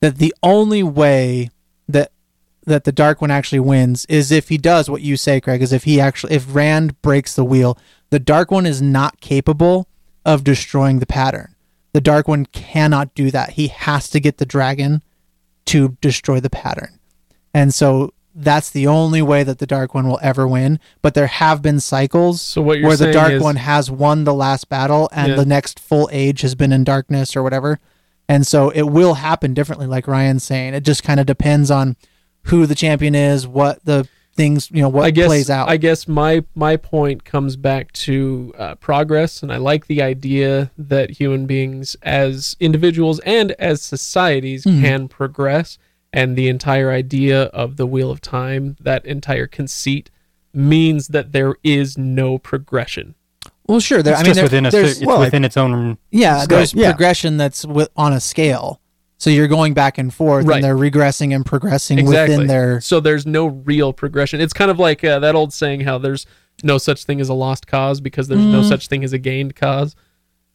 [0.00, 1.50] that the only way
[1.88, 2.12] that
[2.64, 5.72] that the dark one actually wins is if he does what you say, Craig, is
[5.72, 7.78] if he actually if Rand breaks the wheel.
[8.10, 9.88] The dark one is not capable
[10.24, 11.54] of destroying the pattern.
[11.92, 13.50] The dark one cannot do that.
[13.50, 15.02] He has to get the dragon
[15.66, 16.98] to destroy the pattern.
[17.54, 20.78] And so that's the only way that the Dark One will ever win.
[21.00, 24.24] But there have been cycles So what you're where the Dark is, One has won
[24.24, 25.36] the last battle and Yeah.
[25.36, 27.80] the next full age has been in darkness or whatever.
[28.28, 30.74] And so it will happen differently, like Ryan's saying.
[30.74, 31.96] It just kind of depends on
[32.44, 35.68] who the champion is, what the things, you know, what I guess plays out.
[35.70, 40.70] I guess my my point comes back to uh, progress, and I like the idea
[40.76, 44.80] that human beings, as individuals and as societies, Mhm.
[44.82, 45.78] can progress.
[46.16, 50.10] And the entire idea of the wheel of time, that entire conceit,
[50.54, 53.14] means that there is no progression.
[53.68, 54.02] well, sure.
[54.02, 55.98] There, It's I mean, just there- within a, there's, it's well, within its own.
[56.10, 56.48] yeah, scope.
[56.50, 56.90] there's Yeah.
[56.92, 58.80] progression that's wi- on a scale.
[59.18, 60.56] So you're going back and forth, Right.
[60.56, 62.34] and they're regressing and progressing Exactly.
[62.36, 62.80] within their.
[62.80, 64.40] So there's no real progression.
[64.40, 66.26] It's kind of like uh, that old saying how there's
[66.62, 68.68] no such thing as a lost cause because there's no Mm.
[68.68, 69.96] such thing as a gained cause.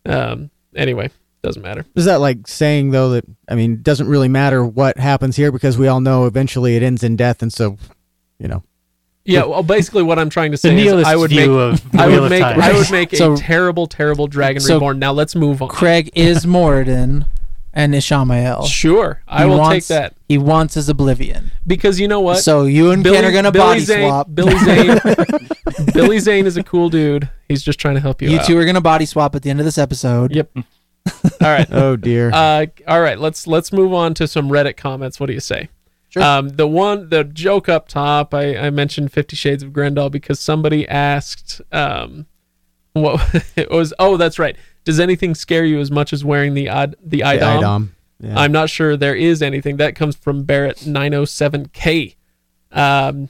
[0.06, 0.50] Um.
[0.76, 1.10] Anyway,
[1.44, 1.86] doesn't matter.
[1.96, 5.52] Is that like saying though that I mean, it doesn't really matter what happens here
[5.52, 7.78] because we all know eventually it ends in death, and so
[8.40, 8.64] you know,
[9.26, 9.44] Yeah.
[9.46, 12.24] Well, basically, what I'm trying to The say is I would make of I would
[12.24, 12.60] of make Time.
[12.62, 15.00] I would make So- a terrible, terrible Dragon so- Reborn.
[15.00, 15.70] Now let's move on.
[15.70, 17.26] Craig is Moridin
[17.74, 18.68] and Ishamael.
[18.68, 21.52] Sure, I He will wants- take that He wants his oblivion.
[21.66, 22.40] because you know what?
[22.40, 24.28] So you and Billy- Ken are gonna Billy body Zane, swap.
[24.34, 25.00] Billy Zane,
[25.94, 27.30] Billy Zane is a cool dude.
[27.48, 28.46] He's just trying to help you, You out.
[28.46, 30.36] two are gonna body swap at the end of this episode.
[30.36, 30.50] Yep.
[31.42, 31.68] All right.
[31.72, 32.32] oh dear.
[32.32, 35.20] Uh, all right, let's let's move on to some Reddit comments.
[35.20, 35.70] What do you say?
[36.10, 36.22] Sure.
[36.22, 40.40] Um, the one, the joke up top, I, I mentioned Fifty Shades of Grendel because
[40.40, 42.28] somebody asked, um,
[42.94, 43.22] what
[43.56, 43.94] it was.
[43.98, 44.56] Oh, that's right.
[44.84, 47.96] Does anything scare you as much as wearing the odd the a'dam.
[48.20, 48.40] Yeah.
[48.40, 49.78] I'm not sure there is anything.
[49.78, 52.16] That comes from Barrett 907K.
[52.72, 53.30] Um,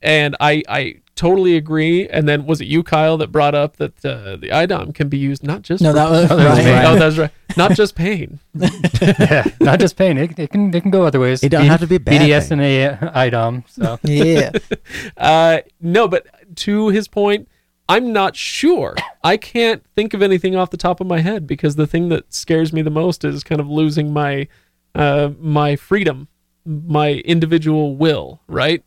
[0.00, 2.08] and I I totally agree.
[2.08, 5.18] And then was it you, Kyle, that brought up that uh, the a'dam can be
[5.18, 6.66] used not just No, for that was Oh, that was Ryan.
[6.84, 6.86] Ryan.
[6.86, 7.30] Oh, that's right.
[7.56, 8.38] Not just pain.
[8.54, 10.16] yeah, not just pain.
[10.18, 11.42] It, it can it can go other ways.
[11.42, 12.60] It don't B- have to be a bad BDS thing.
[12.60, 13.64] and a a'dam.
[13.68, 14.52] So Yeah.
[15.16, 17.48] Uh, no, but to his point,
[17.88, 18.94] I'm not sure.
[19.22, 22.32] I can't think of anything off the top of my head because the thing that
[22.32, 24.48] scares me the most is kind of losing my
[24.94, 26.28] uh, my freedom,
[26.64, 28.82] my individual will, right?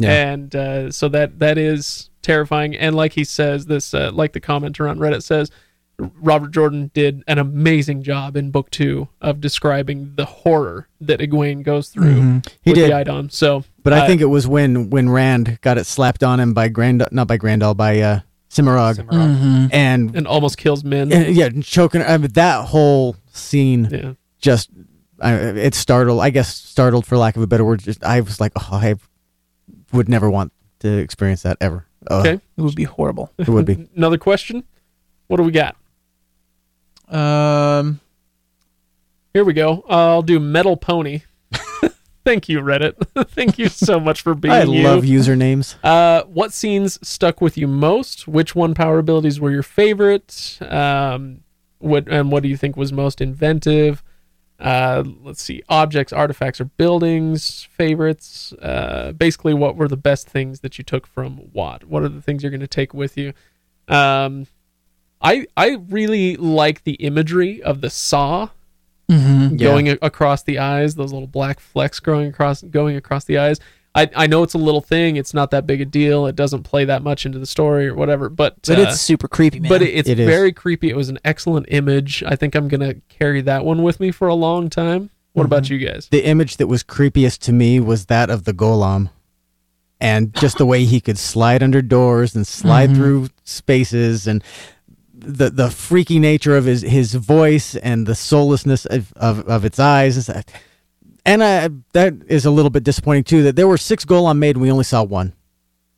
[0.00, 0.30] Yeah.
[0.32, 2.74] And uh, so that that is terrifying.
[2.76, 5.50] And like he says, this uh, like the commenter on Reddit says,
[5.98, 11.62] Robert Jordan did an amazing job in book two of describing the horror that Egwene
[11.62, 12.48] goes through Mhm.
[12.62, 12.90] He with did.
[12.90, 13.28] the a'dam.
[13.30, 16.54] So, But I uh, think it was when when Rand got it slapped on him
[16.54, 19.36] by Grand, not by Graendal, by uh, Cimarog, Cimarron.
[19.36, 19.70] Mhm.
[19.74, 21.12] and, and almost kills Min.
[21.12, 22.02] and yeah, choking.
[22.02, 24.12] I mean, that whole scene yeah.
[24.40, 24.70] just
[25.20, 26.20] I, it startled.
[26.20, 27.80] I guess startled for lack of a better word.
[27.80, 28.94] Just I was like, oh, I
[29.92, 31.86] would never want to experience that ever.
[32.10, 32.40] Ugh, Okay.
[32.56, 33.32] It would be horrible.
[33.38, 33.88] it would be.
[33.96, 34.64] Another question.
[35.28, 35.76] What do we got?
[37.08, 38.00] Um.
[39.32, 39.84] Here we go.
[39.88, 41.22] I'll do Metal Pony.
[42.24, 42.94] Thank you, Reddit.
[43.30, 44.62] Thank you so much for being here.
[44.62, 44.82] I you.
[44.82, 45.76] love usernames.
[45.84, 48.26] Uh, what scenes stuck with you most?
[48.28, 50.58] Which one power abilities were your favorite?
[50.60, 51.40] Um,
[51.78, 54.02] what and what do you think was most inventive?
[54.60, 58.52] Uh, let's see, objects, artifacts, or buildings favorites.
[58.60, 61.84] Uh, basically, what were the best things that you took from what?
[61.84, 63.32] What are the things you're going to take with you?
[63.88, 64.46] Um,
[65.22, 68.48] I I really like the imagery of the saa
[69.10, 69.52] mhm.
[69.52, 69.56] Yeah.
[69.56, 73.58] going a- across the eyes, those little black flecks growing across going across the eyes.
[73.94, 75.16] I, I know it's a little thing.
[75.16, 76.26] It's not that big a deal.
[76.26, 78.28] It doesn't play that much into the story or whatever.
[78.28, 79.68] But But uh, it's super creepy, man.
[79.68, 80.26] but it, it's It is.
[80.28, 80.90] very creepy.
[80.90, 82.22] It was an excellent image.
[82.24, 85.10] I think I'm gonna carry that one with me for a long time.
[85.32, 85.74] What about Mm-hmm.
[85.74, 86.08] you guys?
[86.10, 89.10] The image that was creepiest to me was that of the Gholam,
[90.00, 92.94] and just the way he could slide under doors and slide Mhm.
[92.96, 94.42] through spaces, and
[95.14, 99.78] the the freaky nature of his his voice and the soullessness of of, of its
[99.80, 100.30] eyes.
[101.26, 103.42] And uh, that is a little bit disappointing too.
[103.42, 105.34] That there were six Gholam made and we only saw one.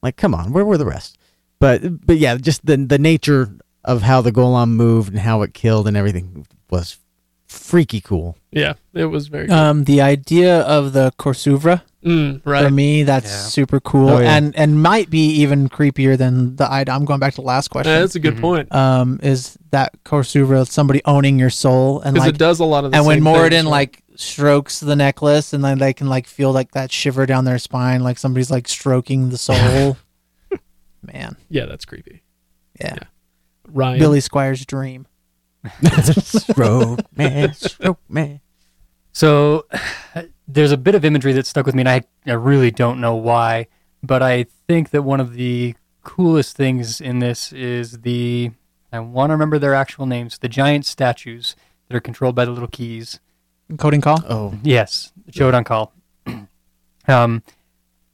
[0.03, 1.17] Like, come on, where were the rest?
[1.61, 3.55] But but yeah, just the the nature
[3.85, 6.99] of how the Gholam moved and how it killed and everything was
[7.47, 8.37] freaky cool.
[8.51, 9.53] Yeah, it was very good.
[9.55, 13.43] um the idea of the Cour'souvra Mm, for me that's Yeah.
[13.45, 14.37] super cool Oh, yeah.
[14.37, 16.97] and and might be even creepier than the a'dam.
[16.97, 17.93] I'm going back to the last question.
[17.95, 18.41] Uh, that's a good Mhm.
[18.41, 22.85] point um, is that Cour'souvra somebody owning your soul and like it does a lot
[22.85, 23.71] of the and when same Moridin things, right?
[23.71, 27.59] like strokes the necklace and then they can like feel like that shiver down their
[27.59, 29.97] spine like somebody's like stroking the soul.
[31.03, 32.23] Man, yeah, that's creepy.
[32.81, 32.99] yeah.
[33.69, 35.07] Ryan, Billy Squier's dream.
[36.23, 38.41] stroke man, stroke man.
[39.13, 39.67] So
[40.49, 43.15] there's a bit of imagery that stuck with me, and I, I really don't know
[43.15, 43.69] why,
[44.03, 48.51] but I think that one of the coolest things in this is the
[48.93, 51.57] I want to remember their actual names, the giant statues
[51.89, 53.21] that are controlled by the little keys.
[53.77, 54.23] Choedan Kal.
[54.29, 55.93] Oh, Yes, Choedan Kal.
[57.09, 57.43] um,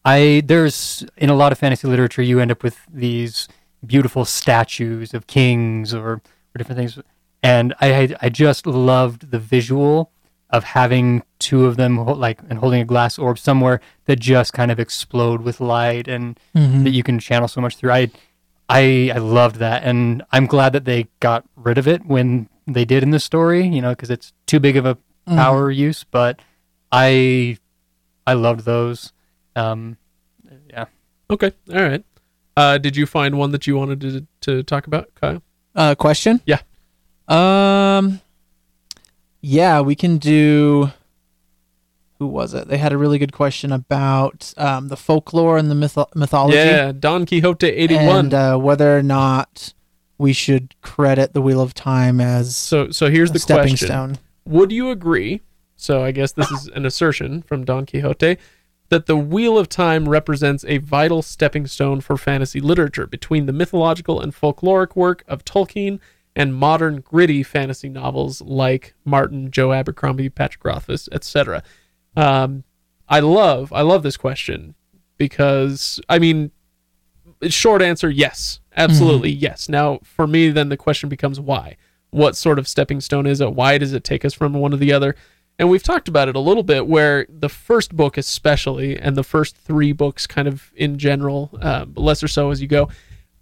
[0.05, 3.49] I there's in a lot of fantasy literature you end up with these
[3.85, 6.23] beautiful statues of kings or, or
[6.57, 6.99] different things,
[7.43, 10.11] and I I- I just loved the visual
[10.51, 14.71] of having two of them like and holding a glass orb somewhere that just kind
[14.71, 16.85] of explode with light and Mm-hmm.
[16.85, 17.93] that you can channel so much through.
[17.93, 18.11] I
[18.71, 22.85] I I loved that, and I'm glad that they got rid of it when they
[22.85, 23.67] did in the story.
[23.67, 24.97] You know, because it's too big of a
[25.29, 25.37] Mm-hmm.
[25.39, 26.05] power use.
[26.05, 26.41] But
[26.93, 27.59] I
[28.27, 29.13] I loved those.
[29.57, 29.97] Um,
[30.71, 30.87] yeah.
[31.31, 31.53] Okay.
[31.71, 32.05] All right.
[32.57, 35.43] Uh, did you find one that you wanted to to talk about, Kyle?
[35.75, 36.41] Uh, question.
[36.47, 36.61] Yeah.
[37.29, 38.21] Um.
[39.41, 40.91] Yeah, we can do.
[42.19, 42.67] Who was it?
[42.67, 46.57] They had a really good question about um, the folklore and the mytho- mythology.
[46.57, 48.07] Yeah, Don Quixote eighty one.
[48.27, 49.73] and uh, whether or not
[50.19, 53.87] we should credit the Wheel of Time as so so here's a the stepping question:
[53.87, 54.19] stone.
[54.49, 55.43] Would you agree?
[55.77, 58.39] So I guess this is an assertion from Don Quixote
[58.89, 63.53] that the Wheel of Time represents a vital stepping stone for fantasy literature between the
[63.53, 66.01] mythological and folkloric work of Tolkien
[66.35, 71.63] and modern gritty fantasy novels like Martin, Joe Abercrombie, Patrick Rothfuss, etc.
[72.17, 72.65] Um,
[73.07, 74.75] I love I love this question
[75.19, 76.53] because I mean,
[77.49, 79.69] short answer yes, absolutely yes.
[79.69, 81.77] Now for me, then the question becomes why.
[82.11, 83.53] What sort of stepping stone is it?
[83.53, 85.15] Why does it take us from one to the other?
[85.59, 89.25] And we've talked about it a little bit, where the first book, especially, and the
[89.25, 92.89] first three books, kind of in general, um, lesser so as you go,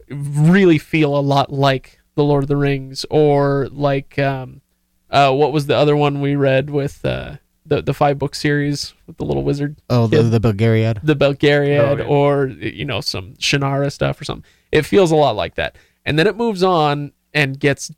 [0.09, 4.63] really feel a lot like The Lord of the Rings, or like um,
[5.11, 8.95] uh, what was the other one we read with uh, the the five book series
[9.07, 10.23] with the little wizard, oh, the Yeah.
[10.23, 11.01] the Belgariad.
[11.03, 12.05] the Belgariad, Oh, yeah.
[12.05, 14.49] or you know some Shannara stuff or something.
[14.73, 17.91] It feels a lot like that, and then it moves on and gets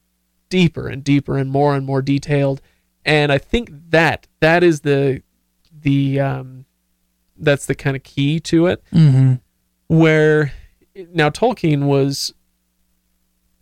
[0.48, 2.60] deeper and deeper and more and more detailed.
[3.04, 5.22] And I think that that is the
[5.82, 6.64] the um,
[7.36, 9.34] that's the kind of key to it Mm-hmm.
[9.86, 10.52] where
[11.12, 12.34] now Tolkien was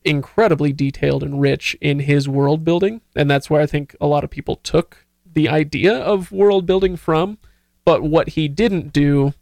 [0.04, 4.24] incredibly detailed and rich in his world building, and that's where I think a lot
[4.24, 7.38] of people took the idea of world building from.
[7.84, 9.32] But what he didn't do,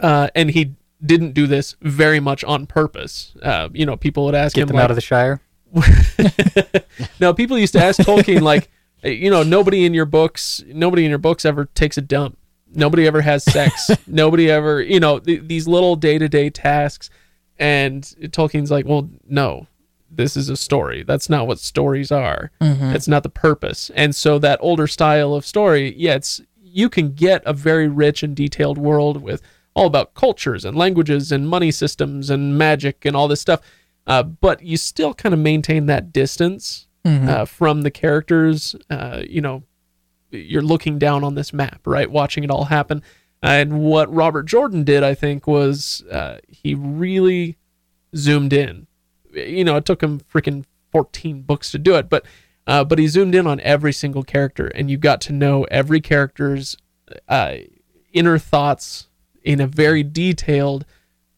[0.00, 3.34] uh, and he didn't do this very much on purpose.
[3.42, 5.40] Uh, you know, people would ask Get him them like, out of the Shire.
[7.20, 8.70] now people used to ask Tolkien like,
[9.02, 12.38] you know, nobody in your books, nobody in your books ever takes a dump.
[12.74, 13.90] Nobody ever has sex.
[14.06, 17.10] nobody ever, you know, th- these little day-to-day tasks.
[17.58, 19.68] And Tolkien's like, well, no,
[20.10, 21.02] this is a story.
[21.02, 22.50] That's not what stories are.
[22.60, 22.94] Mm-hmm.
[22.96, 23.90] It's not the purpose.
[23.94, 28.22] And so that older style of story, yeah, it's you can get a very rich
[28.22, 29.42] and detailed world with
[29.74, 33.60] all about cultures and languages and money systems and magic and all this stuff.
[34.06, 36.86] Uh, but you still kind of maintain that distance
[37.28, 38.74] uh, from the characters.
[38.88, 39.62] Uh, you know,
[40.30, 42.10] you're looking down on this map, right?
[42.10, 43.02] Watching it all happen.
[43.42, 47.58] And what Robert Jordan did, I think, was uh, he really
[48.16, 48.86] zoomed in.
[49.32, 52.24] You know, it took him freaking 14 books to do it, but
[52.66, 56.00] uh, but he zoomed in on every single character, and you got to know every
[56.00, 56.76] character's
[57.28, 57.56] uh,
[58.14, 59.08] inner thoughts
[59.42, 60.86] in a very detailed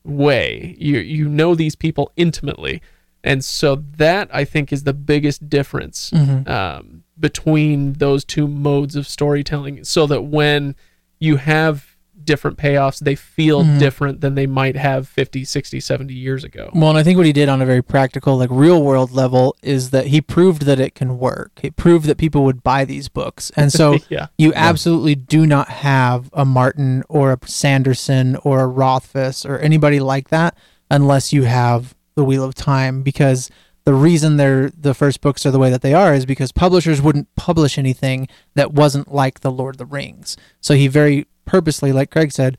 [0.07, 0.75] way.
[0.79, 2.81] You you know these people intimately,
[3.25, 6.13] and so that I think is the biggest difference
[6.47, 9.85] um, between those two modes of storytelling.
[9.85, 10.75] So that when
[11.19, 11.96] you have
[12.27, 13.79] different payoffs, they feel mm-hmm.
[13.79, 16.71] different than they might have 50, 60, 70 years ago.
[16.75, 19.57] Well, and I think what he did on a very practical, like real world level,
[19.63, 21.61] is that he proved that it can work.
[21.63, 24.27] He proved that people would buy these books, and so Yeah.
[24.37, 30.01] you absolutely do not have a Martin or a Sanderson or a Rothfuss or anybody
[30.01, 30.57] like that
[30.91, 33.03] unless you have the Wheel of Time.
[33.03, 33.51] Because
[33.87, 37.01] the reason they're the first books are the way that they are is because publishers
[37.01, 40.37] wouldn't publish anything that wasn't like the Lord of the Rings.
[40.61, 42.59] So he very purposely, like Craig said,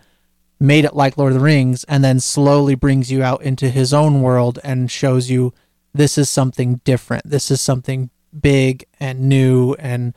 [0.59, 3.93] made it like Lord of the Rings and then slowly brings you out into his
[3.93, 5.53] own world and shows you
[5.93, 7.29] this is something different.
[7.29, 10.13] This is something big and new and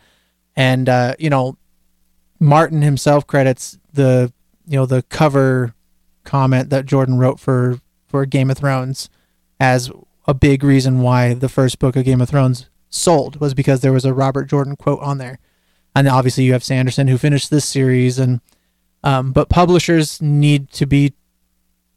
[0.56, 1.56] and uh, you know
[2.38, 4.32] Martin himself credits the
[4.66, 5.74] you know the cover
[6.24, 9.08] comment that Jordan wrote for for Game of Thrones
[9.58, 9.90] as
[10.26, 13.92] a big reason why the first book of Game of Thrones sold was because there
[13.92, 15.38] was a Robert Jordan quote on there.
[15.94, 18.40] And obviously you have Sanderson who finished this series and
[19.02, 21.12] um, but publishers need to be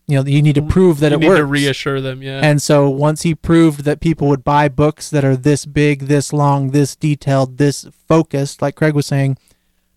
[0.07, 2.41] you know you need to prove that you it need works to reassure them, yeah.
[2.43, 6.33] and so once he proved that people would buy books that are this big, this
[6.33, 9.37] long, this detailed, this focused, like Craig was saying,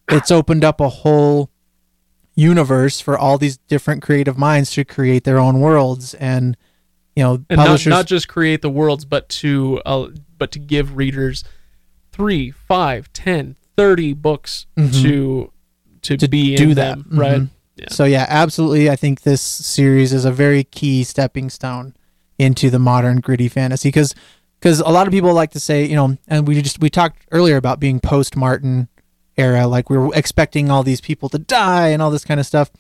[0.08, 1.50] it's opened up a whole
[2.36, 6.56] universe for all these different creative minds to create their own worlds and
[7.16, 10.58] you know and not, publishers not just create the worlds but to uh, but to
[10.58, 11.42] give readers
[12.12, 15.02] three five ten 30 books Mhm.
[15.02, 15.52] to,
[16.06, 16.98] to To be do that.
[16.98, 17.40] them, right?
[17.42, 17.50] Mhm.
[17.76, 17.86] Yeah.
[17.90, 18.88] So yeah, absolutely.
[18.90, 21.94] I think this series is a very key stepping stone
[22.38, 24.14] into the modern gritty fantasy because
[24.60, 27.22] because a lot of people like to say you know, and we just we talked
[27.32, 28.88] earlier about being post Martin
[29.36, 32.46] era, like we are expecting all these people to die and all this kind of
[32.46, 32.70] stuff.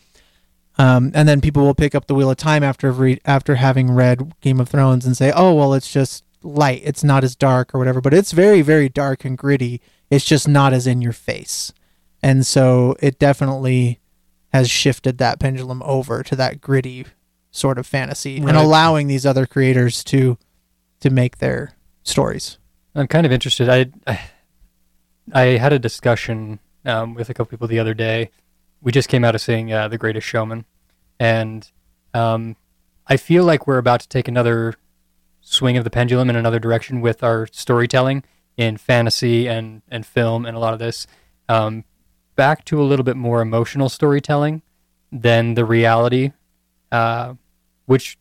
[0.78, 3.90] Um, and then people will pick up the Wheel of Time after re- after having
[3.90, 6.82] read Game of Thrones and say, "Oh, well, it's just light.
[6.84, 9.80] It's not as dark or whatever." But it's very, very dark and gritty.
[10.10, 11.72] It's just not as in your face.
[12.22, 14.00] And so it definitely
[14.52, 17.06] has shifted that pendulum over to that gritty
[17.50, 18.48] sort of fantasy Right.
[18.50, 20.38] and allowing these other creators to
[21.00, 22.58] to make their stories.
[22.94, 23.68] I'm kind of interested.
[23.68, 24.20] I I,
[25.32, 28.30] I had a discussion um, with a couple people the other day.
[28.80, 30.64] We just came out of seeing uh, The Greatest Showman,
[31.18, 31.70] and
[32.14, 32.56] um,
[33.06, 34.74] I feel like we're about to take another
[35.40, 38.22] swing of the pendulum in another direction with our storytelling
[38.56, 41.06] in fantasy and and film and a lot of this.
[41.48, 41.84] Um,
[42.36, 44.62] back to a little bit more emotional storytelling
[45.10, 46.32] than the reality,
[46.92, 47.34] uh,
[47.86, 48.18] which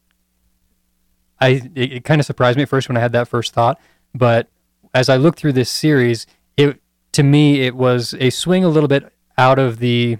[1.39, 3.79] I it, it kind of surprised me at first when I had that first thought,
[4.13, 4.47] but
[4.93, 6.25] as I looked through this series,
[6.57, 6.81] it
[7.13, 10.17] to me it was a swing a little bit out of the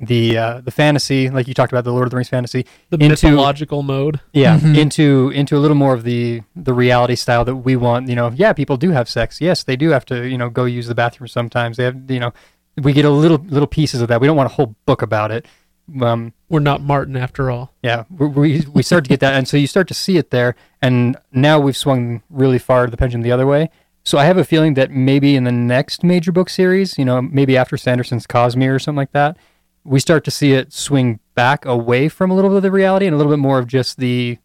[0.00, 2.96] the uh, the fantasy, like you talked about the Lord of the Rings fantasy, The
[2.98, 4.18] into mythological mode.
[4.32, 4.76] yeah, Mhm.
[4.76, 8.08] into into a little more of the the reality style that we want.
[8.08, 9.40] You know, yeah, people do have sex.
[9.40, 11.76] Yes, they do have to you know go use the bathroom sometimes.
[11.76, 12.32] They have you know,
[12.76, 14.20] we get a little little pieces of that.
[14.20, 15.46] We don't want a whole book about it.
[16.00, 17.74] Um, We're not Martin after all.
[17.82, 20.30] yeah, we, we we start to get that, and so you start to see it
[20.30, 20.54] there.
[20.80, 23.68] And now we've swung really far the pendulum the other way.
[24.04, 27.22] So I have a feeling that maybe in the next major book series, you know,
[27.22, 29.36] maybe after Sanderson's Cosmere or something like that,
[29.84, 33.06] we start to see it swing back away from a little bit of the reality
[33.06, 34.38] and a little bit more of just the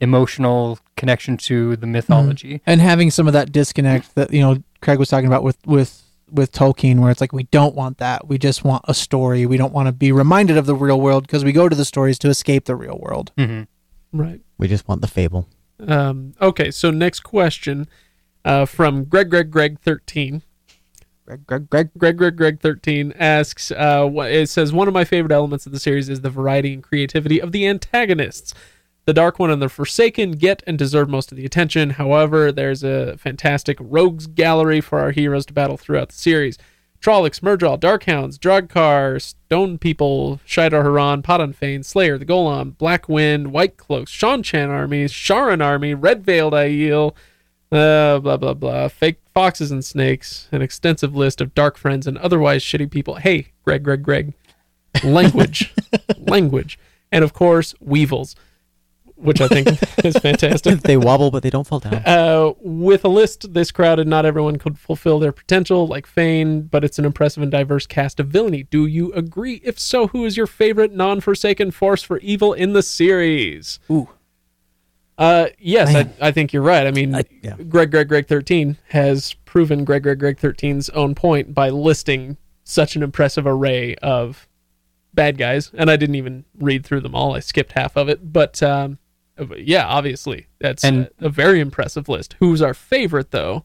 [0.00, 2.60] emotional connection to the mythology.
[2.66, 6.02] And having some of that disconnect that you know Craig was talking about with with
[6.30, 8.26] with Tolkien where it's like we don't want that.
[8.26, 9.46] We just want a story.
[9.46, 11.84] We don't want to be reminded of the real world because we go to the
[11.84, 13.32] stories to escape the real world.
[13.38, 13.62] hmm
[14.12, 14.40] Right.
[14.58, 15.48] We just want the fable.
[15.78, 17.86] Um, okay, so next question
[18.44, 20.42] uh, from Greg Greg Greg 13.
[21.26, 21.90] Greg, Greg, Greg.
[21.98, 25.72] Greg Greg Greg 13 asks, uh, what, it says, one of my favorite elements of
[25.72, 28.54] the series is the variety and creativity of the antagonists.
[29.06, 31.90] The Dark One and the Forsaken get and deserve most of the attention.
[31.90, 36.58] However, there's a fantastic rogues gallery for our heroes to battle throughout the series.
[37.00, 43.52] Trollocs, Myrddraal, Darkhounds, Draghkar, Stone People, Shaidar Haran, Padan Fain, Slayer, the Gholam, Black Wind,
[43.52, 47.14] White Cloaks, Seanchan armies, Sharan army, Red Veiled Aiel,
[47.70, 52.18] uh, blah blah blah, fake foxes and snakes, an extensive list of dark friends and
[52.18, 53.16] otherwise shitty people.
[53.16, 54.34] Hey, Greg, Greg, Greg,
[55.04, 55.72] language,
[56.18, 56.76] language,
[57.12, 58.34] and of course weevils,
[59.16, 59.68] which I think
[60.04, 60.80] is fantastic.
[60.80, 61.94] they wobble, but they don't fall down.
[62.06, 66.84] Uh, with a list this crowded, not everyone could fulfill their potential, like Fain, but
[66.84, 68.62] it's an impressive and diverse cast of villainy.
[68.64, 69.60] Do you agree?
[69.64, 73.80] If so, who is your favorite non-forsaken force for evil in the series?
[73.90, 74.08] Ooh.
[75.18, 76.86] Uh, yes, I, I think you're right.
[76.86, 77.56] I mean, I- yeah.
[77.68, 82.96] Greg Greg Greg 13 has proven Greg Greg Greg 13's own point by listing such
[82.96, 84.46] an impressive array of
[85.14, 87.34] bad guys, and I didn't even read through them all.
[87.34, 88.98] I skipped half of it, but um,
[89.58, 92.36] yeah, obviously that's And- a, a very impressive list.
[92.38, 93.64] Who's our favorite though?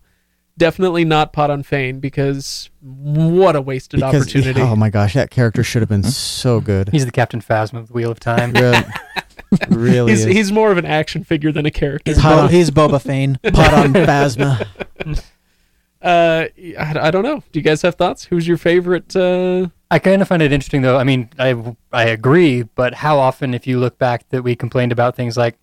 [0.58, 4.62] Definitely not Padan Fain because what a wasted Because opportunity.
[4.62, 6.90] oh my gosh, that character should have been so good.
[6.90, 8.52] He's the Captain Phasma of the Wheel of Time.
[8.52, 8.84] really,
[9.70, 10.36] really he's is.
[10.36, 12.12] he's more of an action figure than a character.
[12.12, 13.40] He's, Pot Bo- he's Boba Fane.
[13.54, 14.68] pot on Phasma.
[16.02, 16.48] Uh,
[16.80, 17.44] I, I don't know.
[17.52, 18.24] Do you guys have thoughts?
[18.26, 19.16] Who's your favorite?
[19.16, 20.98] Uh, I kind of find it interesting, though.
[20.98, 24.92] I mean, I I agree, but how often, if you look back, that we complained
[24.92, 25.60] about things like,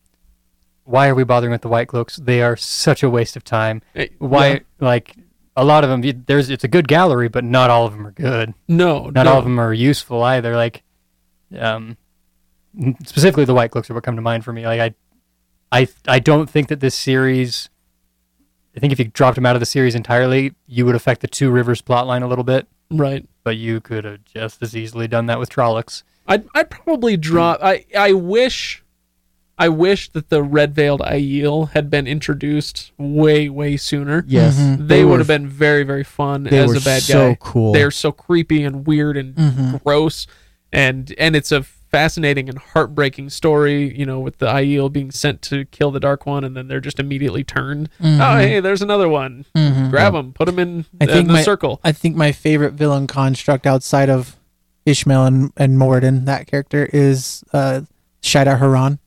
[0.89, 2.17] why are we bothering with the white cloaks?
[2.17, 3.83] They are such a waste of time.
[3.95, 4.59] eh, Why, yeah.
[4.81, 5.17] like,
[5.57, 8.13] a lot of them, there's it's a good gallery, but not all of them are
[8.13, 8.55] good.
[8.69, 9.33] No, Not no.
[9.33, 10.57] all of them are useful either.
[10.57, 10.83] Like,
[11.59, 11.97] um,
[13.05, 14.67] specifically the white cloaks are what come to mind for me.
[14.67, 14.81] Like,
[15.73, 17.69] I, I, I don't think that this series.
[18.77, 21.27] I think if you dropped them out of the series entirely, you would affect the
[21.27, 22.69] Two Rivers plotline a little bit.
[22.91, 23.29] Right.
[23.43, 26.05] But you could have just as easily done that with Trollocs.
[26.27, 27.59] I'd I'd probably drop.
[27.63, 28.85] I I wish,
[29.61, 34.25] I wish that the red veiled Aiel had been introduced way way sooner.
[34.29, 34.87] Yes, Mhm.
[34.89, 37.37] They, were would have been very very fun They as were a bad so guy.
[37.41, 37.73] cool.
[37.73, 39.83] They're so creepy and weird and Mhm.
[39.83, 40.27] gross,
[40.73, 43.99] and and it's a fascinating and heartbreaking story.
[43.99, 46.81] You know, with the Aiel being sent to kill the Dark One, and then they're
[46.81, 47.89] just immediately turned.
[48.01, 48.21] Mhm.
[48.21, 49.45] Oh, hey, there's another one.
[49.57, 49.91] Mhm.
[49.91, 51.81] Grab him, put him in, I in think the my- circle.
[51.83, 54.37] I think my favorite villain construct outside of
[54.87, 57.81] Ishamael and, and Moridin, that character, is uh,
[58.23, 58.99] Shaidar Haran.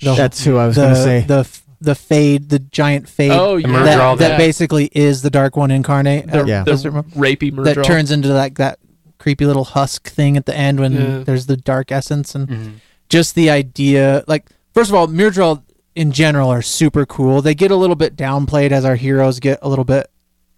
[0.00, 1.20] The- That's who I was the, going to say.
[1.22, 1.48] the
[1.80, 5.70] the fade, the giant fade Oh yeah, Myrddraal that, that basically is the dark one
[5.70, 6.26] incarnate.
[6.30, 6.62] the, Uh, Yeah.
[6.64, 7.64] the does it remember?
[7.64, 8.78] that turns into like that
[9.18, 11.18] creepy little husk thing at the end when Yeah.
[11.24, 12.72] there's the dark essence and Mhm.
[13.10, 15.60] just the idea like first of all Myrddraal
[15.94, 19.58] in general are super cool they get a little bit downplayed as our heroes get
[19.60, 20.08] a little bit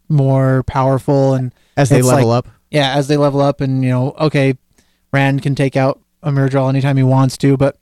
[0.08, 2.48] more powerful and As they level like- up.
[2.70, 4.54] yeah as they level up and you know okay
[5.12, 7.76] rand can take out a Myrddraal anytime he wants to but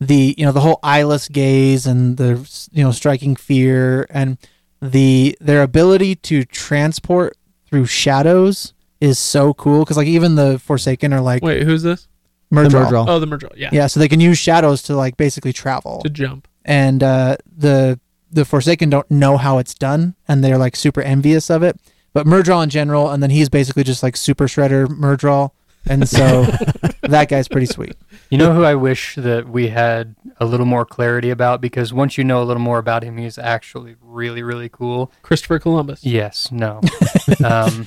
[0.00, 4.36] the you know the whole eyeless gaze and the you know striking fear and
[4.82, 7.36] the their ability to transport
[7.66, 12.08] through shadows is so cool because like even the forsaken are like Wait, who's this?
[12.50, 12.86] The Myrddraal.
[12.90, 13.04] Myrddraal.
[13.08, 13.52] Oh, the Myrddraal.
[13.56, 13.70] Yeah.
[13.72, 16.46] yeah so they can use shadows to like basically travel To jump.
[16.64, 17.98] and uh, the
[18.30, 21.80] the Forsaken don't know how it's done, and they're like super envious of it.
[22.12, 25.50] But Myrddraal in general, and then he's basically just like Super Shredder Myrddraal,
[25.88, 26.42] and so
[27.02, 27.94] that guy's pretty sweet.
[28.30, 32.18] You know who I wish that we had a little more clarity about because once
[32.18, 35.12] you know a little more about him, he's actually really, really cool.
[35.22, 36.04] Christopher Columbus.
[36.04, 36.80] Yes, no.
[37.44, 37.86] um,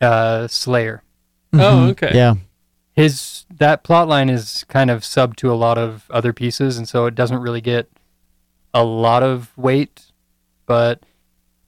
[0.00, 1.02] uh, Slayer.
[1.52, 1.90] Oh, Mhm.
[1.90, 2.10] okay.
[2.14, 2.34] Yeah.
[2.92, 6.88] His that plot line is kind of sub to a lot of other pieces, and
[6.88, 7.88] so it doesn't really get
[8.74, 10.12] a lot of weight.
[10.66, 11.04] But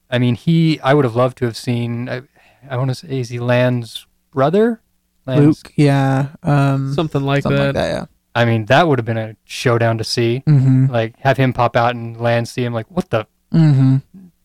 [0.09, 2.07] I mean, he I would have loved to have seen.
[2.09, 2.21] I,
[2.69, 4.81] I want to say is he Land's brother?
[5.25, 7.75] Land's, Luc, yeah, um, Something like something that.
[7.75, 10.43] like that, I mean, that would have been a showdown to see.
[10.47, 10.87] Mm-hmm.
[10.91, 13.97] Like have him pop out and Land see him like what the Mm-hmm.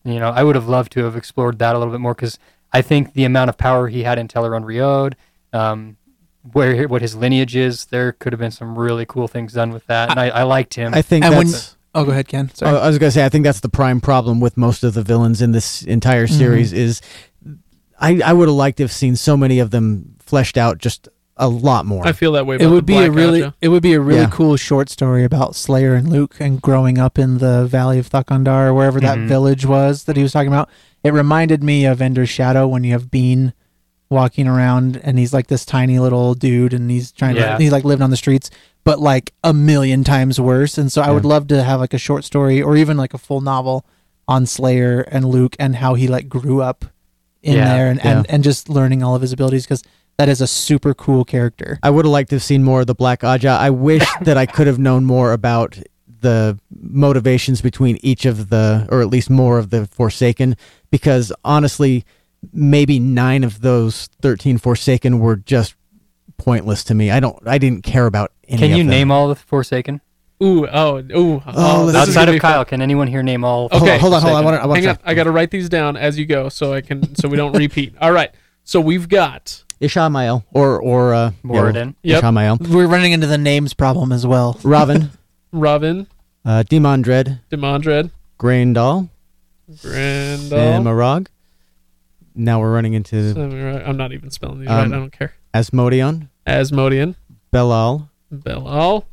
[0.05, 2.37] you know, I would have loved to have explored that a little bit more because
[2.71, 5.13] I think the amount of power he had in Tel'aran'rhiod,
[5.51, 5.97] um,
[6.53, 9.85] where what his lineage is, there could have been some really cool things done with
[9.87, 10.93] that, and I, I liked him.
[10.93, 11.75] I think And when- that's.
[11.95, 12.51] Oh, go ahead, Ken.
[12.53, 12.77] Sorry.
[12.77, 15.41] I was gonna say I think that's the prime problem with most of the villains
[15.41, 16.37] in this entire Mm-hmm.
[16.37, 17.01] series is
[17.99, 21.09] I I would have liked to have seen so many of them fleshed out just
[21.37, 22.05] a lot more.
[22.05, 22.57] I feel that way.
[22.59, 23.55] it would the be a really, Gotcha.
[23.61, 24.29] it would be a really Yeah.
[24.29, 28.67] cool short story about Slayer and Luc and growing up in the Valley of Thakan'dar
[28.67, 29.27] or wherever that Mhm.
[29.29, 30.69] village was that he was talking about.
[31.03, 33.53] It reminded me of Ender's Shadow when you have Bean
[34.09, 37.55] walking around and he's like this tiny little dude and he's trying Yeah.
[37.57, 38.49] to he's like living on the streets,
[38.83, 40.77] but like a million times worse.
[40.77, 43.17] And so I would love to have like a short story or even like a
[43.17, 43.85] full novel
[44.27, 46.83] on Slayer and Luc and how he like grew up
[47.41, 48.17] in Yeah, there and, yeah.
[48.17, 49.83] and and just learning all of his abilities because
[50.19, 51.79] that is a super cool character.
[51.81, 53.57] I would have liked to have seen more of the Black Ajah.
[53.57, 55.79] I wish that I could have known more about
[56.19, 60.57] the motivations between each of the, or at least more of the Forsaken,
[60.91, 62.03] because honestly,
[62.51, 65.75] maybe nine of those 13 Forsaken were just
[66.37, 67.11] pointless to me.
[67.11, 68.91] I don't, I didn't care about any can of you them.
[68.91, 70.01] name all the Forsaken
[70.43, 71.35] Ooh, oh, ooh.
[71.35, 72.51] Oh, oh this outside of be fun.
[72.51, 72.65] Kyle?
[72.65, 73.69] Can anyone here name all?
[73.71, 73.97] Okay.
[73.97, 74.35] Hold on, hold on, hold on.
[74.35, 74.97] I want to, I want Hang on.
[75.03, 77.51] I got to write these down as you go, so I can, so we don't
[77.57, 77.93] repeat.
[78.01, 78.33] All right.
[78.63, 81.95] So we've got Ishamael or or uh, Moridin.
[82.03, 82.23] Yeah, Yep.
[82.23, 84.53] Ishamael, We're running into the names problem as well.
[84.63, 85.09] Rahvin,
[85.53, 86.07] Rahvin,
[86.45, 89.09] uh, Demon Dread, Demandred, Graendal,
[89.71, 90.49] Grandal.
[90.83, 91.27] Semirhage.
[92.35, 94.85] Now we're running into Samurai- I'm not even spelling these Um, right.
[94.97, 95.33] I don't care.
[95.53, 97.15] Asmodean, Asmodean,
[97.51, 99.03] Be'lal, Be'lal.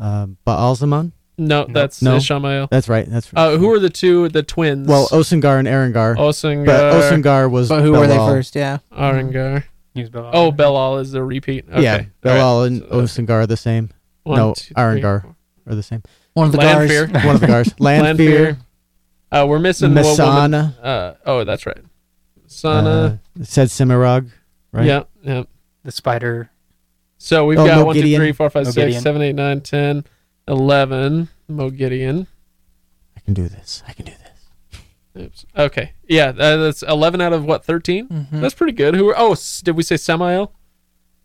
[0.00, 1.12] uh, Baalzamon.
[1.40, 2.16] No, that's No.
[2.16, 2.68] Ishamael.
[2.68, 3.08] That's right.
[3.08, 3.40] That's right.
[3.40, 4.88] Uh, who are the two, the twins?
[4.88, 6.16] well, Osan'gar and Aran'gar.
[6.16, 7.68] Osan'gar, but Osan'gar was.
[7.68, 8.56] But who were they first?
[8.56, 8.78] Yeah.
[8.92, 9.62] Aran'gar.
[9.94, 10.30] Use Be'lal.
[10.32, 11.64] Oh, Be'lal is the repeat.
[11.70, 11.82] Okay.
[11.82, 12.08] Yeah, All right.
[12.22, 12.86] Be'lal and So,
[13.24, 13.90] Osan'gar are the same.
[14.24, 15.22] one, no, two, three, Aran'gar.
[15.22, 15.36] four.
[15.66, 16.02] Are the same.
[16.34, 16.90] One of the guards.
[16.92, 17.08] Lanfear.
[17.26, 17.74] One of the guards.
[17.80, 18.58] Lanfear,
[19.32, 20.16] Uh, we're missing one woman.
[20.16, 21.82] Mesaana, Uh, oh, that's right.
[22.46, 23.20] Sana.
[23.38, 24.30] uh, said Semirhage,
[24.72, 24.86] right?
[24.86, 25.42] Yeah, yeah.
[25.84, 26.50] the spider.
[27.18, 28.16] So we've Oh, got one, two, Moghedien.
[28.16, 29.02] three, four, five, six, Moghedien.
[29.02, 30.04] seven, eight, nine, ten,
[30.46, 31.28] eleven.
[31.50, 32.26] Moghedien.
[33.16, 33.82] I can do this.
[33.86, 34.17] I can do this.
[35.18, 35.46] Oops.
[35.56, 35.92] Okay.
[36.08, 37.64] Yeah, uh, that's eleven out of what?
[37.64, 38.40] 13 Mhm.
[38.40, 38.94] That's pretty good.
[38.94, 39.18] Who are?
[39.18, 40.52] Oh, s- did we say Samael?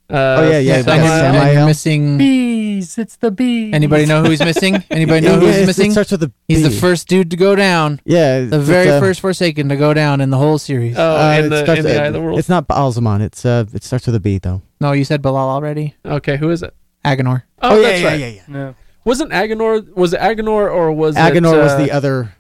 [0.10, 1.34] Uh, Oh, yeah, yeah, And- that's Samael.
[1.34, 1.58] Samael.
[1.58, 2.18] and missing.
[2.18, 2.98] Bees.
[2.98, 3.74] It's the bees.
[3.74, 4.84] Anybody know who he's missing?
[4.92, 5.92] Anybody know Yeah, who it's- he's It missing?
[5.92, 8.02] starts with a He's the first dude to go down.
[8.04, 10.96] Yeah, The very uh, first Forsaken to go down in the whole series.
[10.98, 12.38] Oh, uh, in the in the eye of the world.
[12.40, 13.22] It's not Baalzamon.
[13.22, 14.62] It's uh, it starts with a B though.
[14.82, 15.96] no, you said Be'lal already.
[16.06, 16.74] Okay, who is it?
[17.06, 17.44] Aginor.
[17.62, 18.20] Oh, that's right.
[18.20, 18.42] yeah.
[18.48, 18.76] No.
[19.06, 19.94] Wasn't Aginor?
[19.96, 21.58] Was it Aginor or was Aginor it?
[21.64, 22.34] was uh, the other.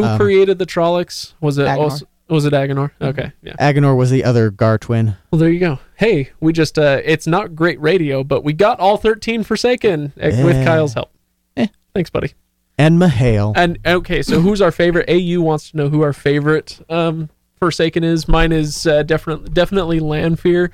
[0.00, 1.34] Who um, created the Trollocs?
[1.40, 1.66] Was it?
[1.66, 1.78] Aginor.
[1.78, 2.92] Also, was it Aginor?
[3.00, 3.54] Okay, yeah.
[3.58, 5.16] Aginor was the other Gar twin.
[5.30, 5.80] Well, there you go.
[5.96, 10.30] Hey, we just, uh, it's not great radio, but we got all 13 Forsaken uh,
[10.44, 11.10] with Kyle's help.
[11.56, 11.66] Eh.
[11.92, 12.32] Thanks, buddy.
[12.78, 13.52] And Mahale.
[13.56, 15.10] And okay, so who's our favorite?
[15.10, 17.28] AU wants to know who our favorite um,
[17.58, 18.26] Forsaken is.
[18.26, 20.70] Mine is uh, definitely definitely Lanfear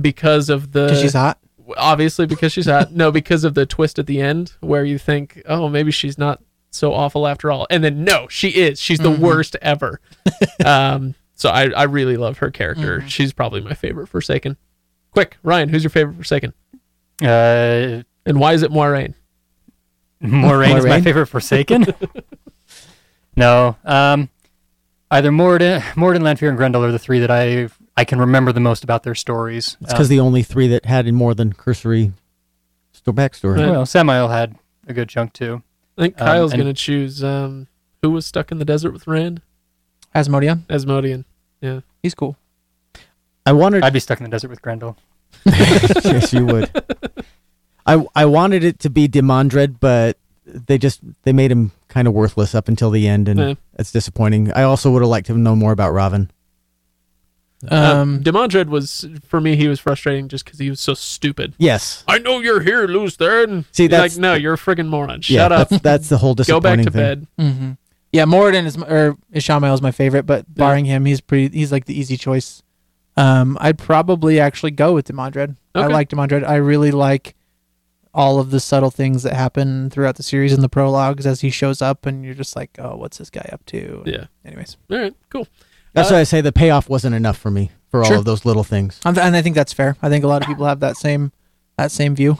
[0.00, 1.00] because of the.
[1.00, 1.38] She's hot.
[1.76, 2.90] Obviously, because she's hot.
[2.92, 6.42] no, because of the twist at the end where you think, oh, maybe she's not
[6.74, 7.66] so awful after all.
[7.70, 8.80] And then, no, she is.
[8.80, 9.18] She's the Mhm.
[9.18, 10.00] worst ever.
[10.64, 13.00] um, so I, I really love her character.
[13.00, 13.08] Mhm.
[13.08, 14.56] She's probably my favorite Forsaken.
[15.12, 16.52] Quick, Ryan, who's your favorite Forsaken?
[17.22, 19.14] Uh, And why is it Moiraine?
[20.20, 21.86] Moraine is my favorite Forsaken.
[23.36, 23.76] No.
[23.84, 24.30] Um,
[25.10, 28.60] either Moridin, Moridin, Lanfear, and Graendal are the three that I I can remember the
[28.60, 29.76] most about their stories.
[29.80, 32.12] It's because Um, the only three that had more than cursory
[32.92, 33.56] sto- backstory.
[33.58, 33.70] Right.
[33.72, 34.54] well, Samael had
[34.86, 35.63] a good chunk too.
[35.96, 37.66] I think Um, Kyle's and- gonna choose um,
[38.02, 39.40] who was stuck in the desert with Rand.
[40.14, 41.24] Asmodeon, Asmodean.
[41.60, 41.80] Yeah.
[42.02, 42.36] He's cool.
[43.46, 43.82] I wanted.
[43.82, 44.96] I'd be stuck in the desert with Graendal.
[45.46, 46.70] yes, you would.
[47.86, 50.16] I I wanted it to be Demandred, but
[50.46, 53.54] they just they made him kind of worthless up until the end, and Yeah.
[53.78, 54.52] it's disappointing.
[54.52, 56.28] I also would have liked to know more about Rahvin.
[57.70, 59.56] Um, uh, Demandred was for me.
[59.56, 61.54] He was frustrating just because he was so stupid.
[61.58, 62.04] Yes.
[62.08, 63.42] I know you're here, Luther.
[63.44, 65.20] And See, You're that's like, no, you're a friggin' moron.
[65.24, 65.68] yeah, Shut up.
[65.68, 67.52] That's, that's the whole disappointing Go disappointing back to thing.
[67.56, 67.58] bed.
[67.62, 67.72] hmm
[68.12, 71.56] Yeah, Moridin is or Ishamael is my favorite, but barring him, he's pretty.
[71.56, 72.62] He's like the easy choice.
[73.16, 75.56] Um, I'd probably actually go with Demandred.
[75.74, 75.92] I Okay.
[75.92, 76.42] like Demandred.
[76.44, 77.34] I really like
[78.12, 81.50] all of the subtle things that happen throughout the series in the prologues as he
[81.50, 84.02] shows up, and you're just like, oh, what's this guy up to?
[84.06, 84.26] Yeah.
[84.44, 85.14] Anyways, All right.
[85.30, 85.48] Cool.
[85.94, 88.44] That's Uh, why I say the payoff wasn't enough for me for all of those
[88.44, 89.00] little things.
[89.06, 89.96] and and I think that's fair.
[90.02, 91.32] I think a lot of people have that same
[91.78, 92.38] that same view.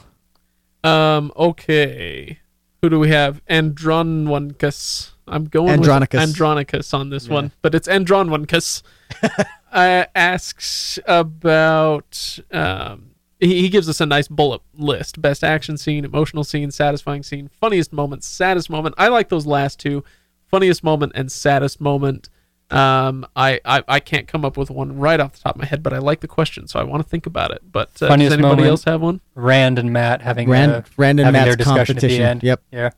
[0.83, 1.31] Um.
[1.35, 2.39] Okay.
[2.81, 3.41] Who do we have?
[3.49, 5.13] Andronicus.
[5.27, 6.19] I'm going Andronicus.
[6.19, 7.33] with Andronicus on this Yeah.
[7.33, 8.83] one, but it's Andronicus.
[9.71, 12.39] uh, asks about.
[12.51, 17.23] Um, he, he gives us a nice bullet list: best action scene, emotional scene, satisfying
[17.23, 18.93] scene, funniest moment, saddest moment.
[18.97, 20.03] I like those last two:
[20.47, 22.29] funniest moment and saddest moment.
[22.71, 25.65] Um, I, I I can't come up with one right off the top of my
[25.67, 27.61] head, but I like the question, so I want to think about it.
[27.71, 28.67] But uh, does Funniest anybody moment.
[28.69, 29.21] else have one?
[29.35, 32.41] Rand and Mat having Rand, a, Rand and having Mat's their discussion at the end.
[32.43, 32.63] Yep.
[32.71, 32.89] yeah,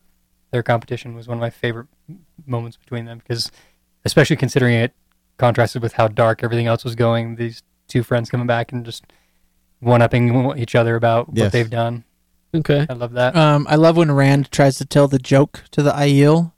[0.51, 1.88] their competition was one of my favorite
[2.45, 3.51] moments between them because,
[4.05, 4.93] especially considering it
[5.38, 9.05] contrasted with how dark everything else was going, these two friends coming back and just
[9.80, 11.43] one upping each other about Yes.
[11.45, 12.05] what they've done.
[12.55, 12.88] Okay.
[12.89, 13.36] I love that.
[13.36, 16.53] Um, I love when Rand tries to tell the joke to the Aiel,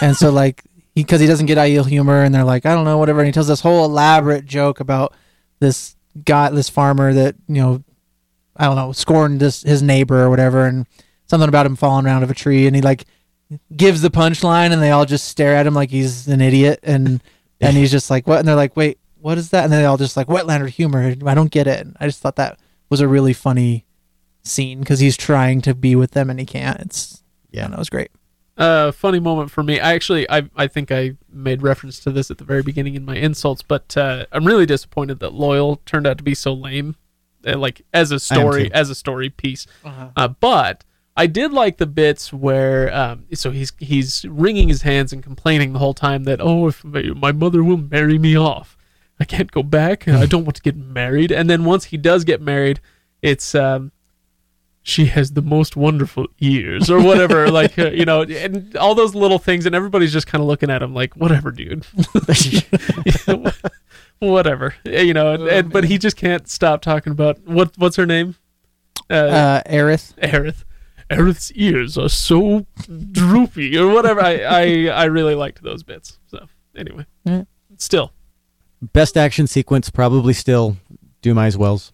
[0.00, 0.64] and so like
[0.96, 3.32] because he, doesn't get Aiel humor, and they're like, I don't know, whatever, and he
[3.32, 5.14] tells this whole elaborate joke about
[5.60, 5.94] this
[6.24, 7.84] guy, this farmer that you know,
[8.56, 10.86] I don't know, scorned this his neighbor or whatever, and
[11.26, 13.04] something about him falling out of a tree, and he like
[13.76, 17.22] gives the punchline, and they all just stare at him like he's an idiot, and
[17.60, 18.38] and he's just like, what?
[18.38, 19.64] And they're like, wait, what is that?
[19.64, 21.14] And then they all just like Wetlander humor.
[21.26, 21.80] I don't get it.
[21.80, 22.58] And I just thought that
[22.90, 23.84] was a really funny
[24.44, 26.78] scene because he's trying to be with them and he can't.
[26.80, 28.10] It's yeah, that was great.
[28.56, 29.78] Uh, funny moment for me.
[29.78, 33.04] I actually, I, I think I made reference to this at the very beginning in
[33.04, 36.96] my insults, but uh, I'm really disappointed that Loial turned out to be so lame,
[37.46, 39.66] uh, like as a story, as a story piece.
[40.16, 40.84] Uh, but
[41.18, 45.72] I did like the bits where, um, so he's he's wringing his hands and complaining
[45.74, 48.76] the whole time that oh, if my my mother will marry me off,
[49.20, 50.08] I can't go back.
[50.08, 51.30] I don't want to get married.
[51.30, 52.80] And then once he does get married,
[53.22, 53.92] it's um,
[54.88, 59.16] she has the most wonderful ears or whatever like uh, you know and all those
[59.16, 61.84] little things and everybody's just kind of looking at him like whatever dude.
[64.18, 68.06] Whatever you know and, and, but he just can't stop talking about what what's her
[68.06, 68.36] name?
[69.10, 70.14] Uh, Uh, Erith.
[70.22, 70.64] Erith.
[71.10, 72.64] Erith's ears are so
[73.12, 74.22] droopy or whatever.
[74.22, 77.04] I, I I really liked those bits so anyway.
[77.24, 77.42] Yeah.
[77.76, 78.12] still.
[78.80, 80.76] Best action sequence probably still
[81.20, 81.92] Dumai's Wells.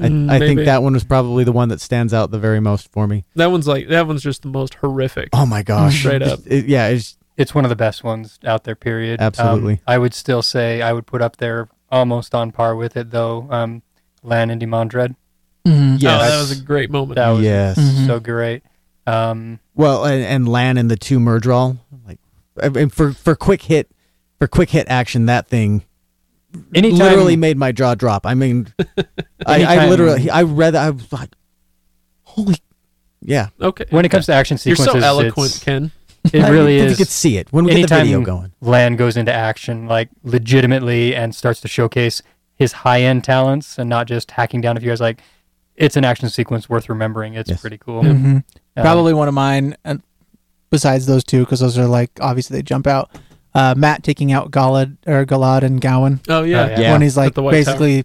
[0.00, 2.60] I, mm, I think that one was probably the one that stands out the very
[2.60, 3.24] most for me.
[3.34, 5.98] that one's like that one's just the most horrific Oh my gosh!
[6.00, 6.40] Straight up.
[6.46, 8.74] It- yeah, it's It's one of the best ones out there.
[8.76, 9.20] Period.
[9.20, 9.80] Um, Absolutely.
[9.86, 13.46] I would still say I would put up there almost on par with it though.
[13.50, 13.82] Um,
[14.22, 15.14] Lan and Demandred.
[15.66, 15.96] Mm-hmm.
[15.98, 18.06] Yeah, oh, that was a great moment That was yes.
[18.06, 18.62] So great.
[19.06, 22.18] Um, Well, and, and Lan and the two Myrddraal, like,
[22.62, 23.90] I mean, for for quick hit,
[24.38, 25.84] for quick hit action, that thing
[26.74, 28.26] anytime, literally made my jaw drop.
[28.26, 28.72] I mean,
[29.46, 31.30] I, I literally, I read that, I was like,
[32.22, 32.56] holy,
[33.22, 33.48] yeah.
[33.60, 35.92] okay when it comes to action sequences, you're sequences, so eloquent Ken
[36.32, 36.98] it really think is.
[36.98, 38.52] You could see it when we get the video going.
[38.60, 42.22] Lan goes into action like legitimately and starts to showcase
[42.54, 45.00] his high end talents and not just hacking down a few guys.
[45.00, 45.20] Like
[45.74, 47.34] it's an action sequence worth remembering.
[47.34, 47.60] It's Yes.
[47.60, 48.02] pretty cool.
[48.02, 48.36] Mm-hmm.
[48.36, 48.44] Um,
[48.76, 50.02] Probably one of mine, and
[50.70, 53.10] besides those two, because those are like obviously they jump out.
[53.56, 56.80] Uh, Mat taking out Galad or Galad and Gawyn oh yeah Oh, yeah.
[56.80, 56.92] Yeah.
[56.92, 58.04] when he's like At the White basically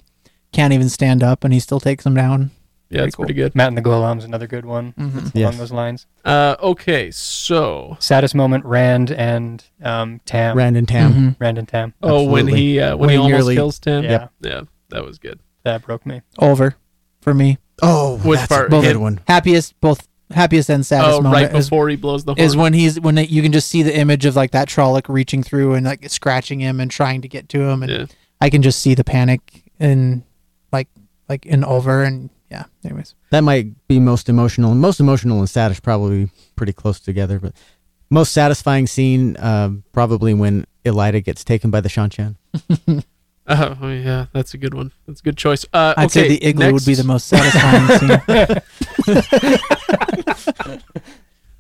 [0.54, 2.52] can't even stand up and he still takes them down.
[2.90, 3.24] Yeah, Very it's cool.
[3.26, 3.56] pretty good.
[3.56, 5.28] Mat and the Golem's another good one Mm-hmm.
[5.34, 5.48] Yes.
[5.48, 6.06] along those lines.
[6.26, 10.58] Uh, okay, so Saddest moment: Rand and um, Tam.
[10.58, 11.14] Rand and Tam.
[11.14, 11.36] Mhm.
[11.40, 11.94] Rand and Tam.
[12.04, 14.04] oh, when he uh, when, When he he almost nearly- kills Tam.
[14.04, 15.40] Yeah, yeah, that was good.
[15.64, 16.22] that broke me.
[16.40, 16.76] Over
[17.22, 17.58] for me.
[17.82, 18.74] Oh, Which that's part?
[18.74, 19.22] a good one.
[19.28, 22.46] Happiest, both happiest and saddest oh, moment right is, before he blows the horn.
[22.46, 25.08] is when he's when it, you can just see the image of like that Trolloc
[25.08, 28.06] reaching through and like scratching him and trying to get to him, and yeah.
[28.40, 30.24] I can just see the panic in
[30.72, 30.88] like
[31.30, 32.66] like in over and yeah.
[32.84, 34.76] Anyways, That might be most emotional.
[34.76, 37.54] Most emotional and saddest probably pretty close together, but
[38.10, 42.36] most satisfying scene, um, probably when Elaida gets taken by the Seanchan.
[43.52, 44.92] Uh, oh yeah, that's a good one.
[45.08, 45.66] That's a good choice.
[45.74, 47.88] Uh, I'd say the igloo would be the most satisfying
[49.06, 50.82] scene.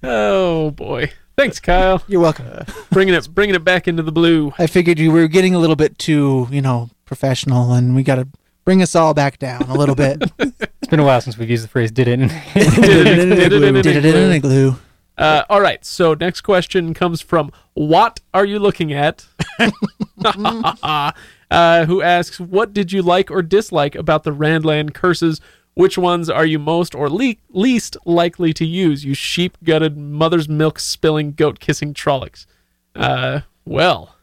[0.03, 2.01] Oh boy, thanks, Kyle.
[2.07, 2.47] You're welcome.
[2.91, 4.53] bringing it, bringing it back into the blue.
[4.57, 8.15] I figured you were getting a little bit too, you know, professional, and we got
[8.15, 8.27] to
[8.65, 10.23] bring us all back down a little bit.
[10.81, 13.37] It's been a while since we've used the phrase "did it." Did it, in an
[13.81, 14.69] Did it in an igloo.
[14.69, 14.75] igloo.
[15.17, 15.85] Uh, all right.
[15.85, 19.25] So next question comes from what are you looking at?
[21.51, 25.41] Uh, who asks, "What did you like or dislike about the Randland curses?
[25.73, 29.05] Which ones are you most or le- least likely to use?
[29.05, 32.45] You sheep-gutted, mother's milk spilling, goat-kissing Trollocs."
[32.95, 34.15] Uh, well,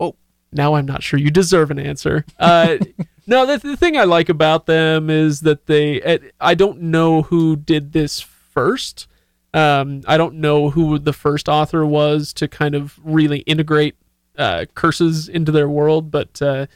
[0.00, 0.14] oh,
[0.52, 2.24] now I'm not sure you deserve an answer.
[2.38, 2.78] Uh,
[3.26, 6.20] no, the, the thing I like about them is that they.
[6.40, 9.08] I don't know who did this first.
[9.52, 13.96] Um, I don't know who the first author was to kind of really integrate
[14.38, 16.66] uh, curses into their world, but uh,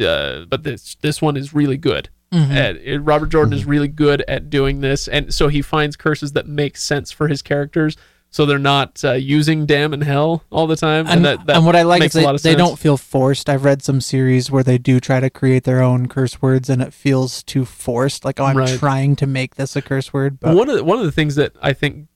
[0.00, 2.08] uh, but this this one is really good.
[2.34, 6.32] At, it- Robert Jordan is really good at doing this, and so he finds curses
[6.32, 7.94] that make sense for his characters,
[8.30, 11.06] so they're not uh, using damn and hell all the time.
[11.08, 13.50] And, that, that and what I like is they, they don't feel forced.
[13.50, 16.80] I've read some series where they do try to create their own curse words, and
[16.80, 18.24] it feels too forced.
[18.24, 18.78] Like, oh, I'm Right.
[18.78, 21.34] trying to make this a curse word, but one of the, one of the things
[21.34, 22.08] that I think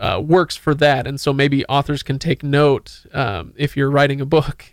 [0.00, 4.20] uh, works for that, and so maybe authors can take note um, if you're writing
[4.20, 4.64] a book,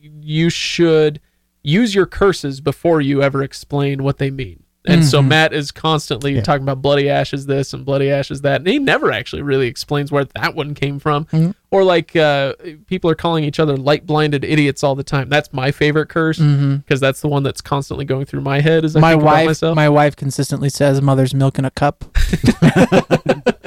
[0.00, 1.20] you should
[1.62, 4.62] use your curses before you ever explain what they mean.
[4.86, 5.28] And so Mhm.
[5.28, 6.40] Mat is constantly Yeah.
[6.40, 10.10] talking about bloody ashes this and bloody ashes that, and he never actually really explains
[10.10, 11.26] where that one came from.
[11.26, 11.54] Mhm.
[11.70, 12.54] Or like uh,
[12.86, 15.28] people are calling each other light blinded idiots all the time.
[15.28, 18.96] That's my favorite curse because that's the one that's constantly going through my head as
[18.96, 19.76] I my wife, myself.
[19.76, 22.04] my wife consistently says mother's milk in a cup.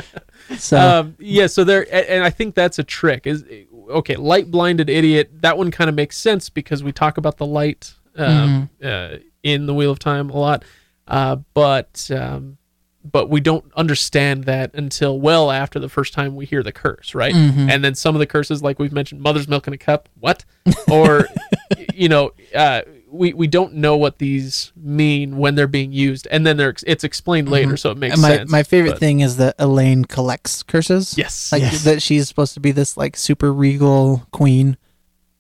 [0.58, 3.26] so um, yeah, so there, and I think that's a trick.
[3.28, 3.44] Is
[3.90, 5.30] okay, light blinded idiot.
[5.42, 9.16] That one kind of makes sense because we talk about the light um, Mm-hmm.
[9.16, 10.64] uh, in the Wheel of Time a lot,
[11.08, 12.58] uh, but um,
[13.04, 17.14] but we don't understand that until well after the first time we hear the curse,
[17.14, 17.34] right?
[17.34, 17.70] Mhm.
[17.70, 20.08] And then some of the curses, like we've mentioned, mother's milk in a cup.
[20.20, 20.46] What?
[20.90, 21.28] Or
[21.94, 22.32] you know.
[22.56, 22.82] Uh,
[23.14, 27.04] we, we don't know what these mean when they're being used, and then they're it's
[27.04, 28.52] explained later, so it makes and my sense.
[28.52, 31.18] my favorite but- thing is that Elayne collects curses.
[31.18, 31.84] yes, like Yes.
[31.84, 34.78] that she's supposed to be this like super regal queen,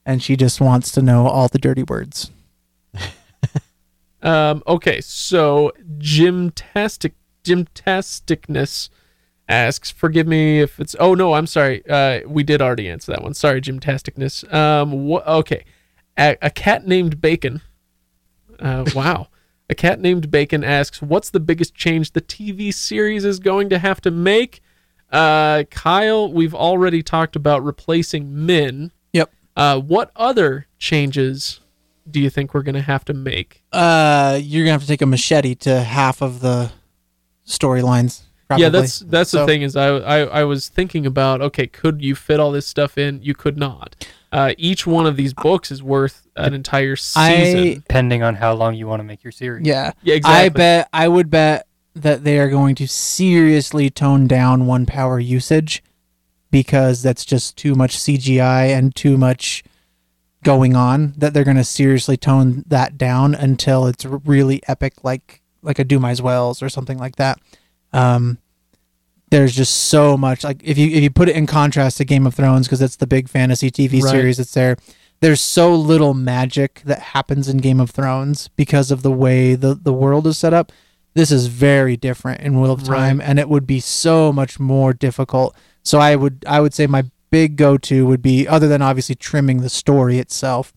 [0.05, 2.31] and she just wants to know all the dirty words.
[4.21, 7.11] Um, okay, so gymtastic
[7.43, 8.87] gymtasticness
[9.49, 11.83] asks, forgive me if it's oh no, I'm sorry.
[11.89, 13.33] Uh, we did already answer that one.
[13.33, 14.51] Sorry, gymtasticness.
[14.53, 15.65] Um, wha- okay,
[16.17, 17.61] a, a cat named Bacon.
[18.59, 19.27] Uh, wow.
[19.69, 23.79] A cat named Bacon asks, "What's the biggest change the TV series is going to
[23.79, 24.61] have to make?"
[25.11, 28.91] Uh, Kyle, we've already talked about replacing Min.
[29.13, 29.31] Yep.
[29.55, 31.61] Uh, what other changes
[32.09, 33.63] do you think we're going to have to make?
[33.71, 36.71] Uh, you're gonna have to take a machete to half of the
[37.47, 38.23] storylines.
[38.55, 42.13] Yeah, that's that's the thing is I, I I was thinking about okay, could you
[42.15, 43.21] fit all this stuff in?
[43.23, 43.95] You could not.
[44.33, 47.59] Uh, each one of these books is worth an entire season.
[47.59, 49.67] I depending on how long you want to make your series.
[49.67, 49.91] yeah.
[50.01, 50.45] yeah, exactly.
[50.45, 55.19] I bet I would bet that they are going to seriously tone down one power
[55.19, 55.83] usage
[56.49, 59.63] because that's just too much CGI and too much
[60.43, 65.41] going on that they're going to seriously tone that down until it's really epic like
[65.61, 67.39] like a Dumai's Wells or something like that.
[67.93, 68.39] Um
[69.33, 72.25] there's just so much like if you if you put it in contrast to Game
[72.27, 74.11] of Thrones because it's the big fantasy TV Right.
[74.11, 74.77] series that's there
[75.21, 79.73] there's so little magic that happens in Game of Thrones because of the way the,
[79.73, 80.69] the world is set up.
[81.13, 82.97] This is very different in Wheel of Right.
[82.97, 85.55] Time, and it would be so much more difficult.
[85.81, 89.15] So I would I would say my big go to would be other than obviously
[89.15, 90.73] trimming the story itself.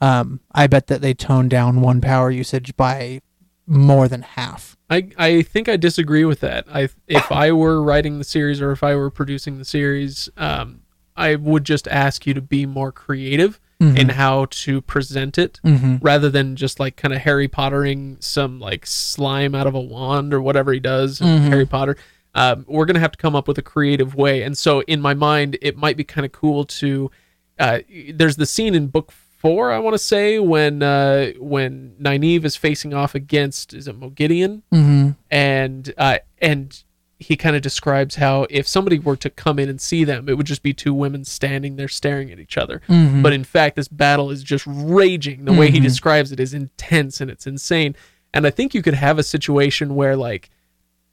[0.00, 3.20] Um, I bet that they tone down one power usage by
[3.66, 4.76] more than half.
[4.90, 6.64] I, I think I disagree with that.
[6.72, 10.80] I if I were writing the series or if I were producing the series, um,
[11.16, 15.96] I would just ask you to be more creative in how to present it Mm-hmm.
[16.00, 20.34] rather than just like kind of Harry Pottering some like slime out of a wand
[20.34, 21.48] or whatever he does in Mhm.
[21.48, 21.96] Harry Potter.
[22.34, 25.14] Um, we're gonna have to come up with a creative way, and so in my
[25.14, 27.10] mind, it might be kind of cool to.
[27.58, 27.80] Uh,
[28.14, 32.56] there's the scene in book four, I want to say, when uh, when Nynaeve is
[32.56, 35.10] facing off against is it Moghedien, Mm-hmm.
[35.30, 36.82] and uh, and
[37.20, 40.36] he kind of describes how if somebody were to come in and see them, it
[40.36, 42.80] would just be two women standing there staring at each other.
[42.88, 43.22] Mm-hmm.
[43.22, 45.44] But in fact, this battle is just raging.
[45.44, 45.82] The way he Mhm.
[45.82, 47.96] describes it is intense and it's insane.
[48.32, 50.48] And I think you could have a situation where, like,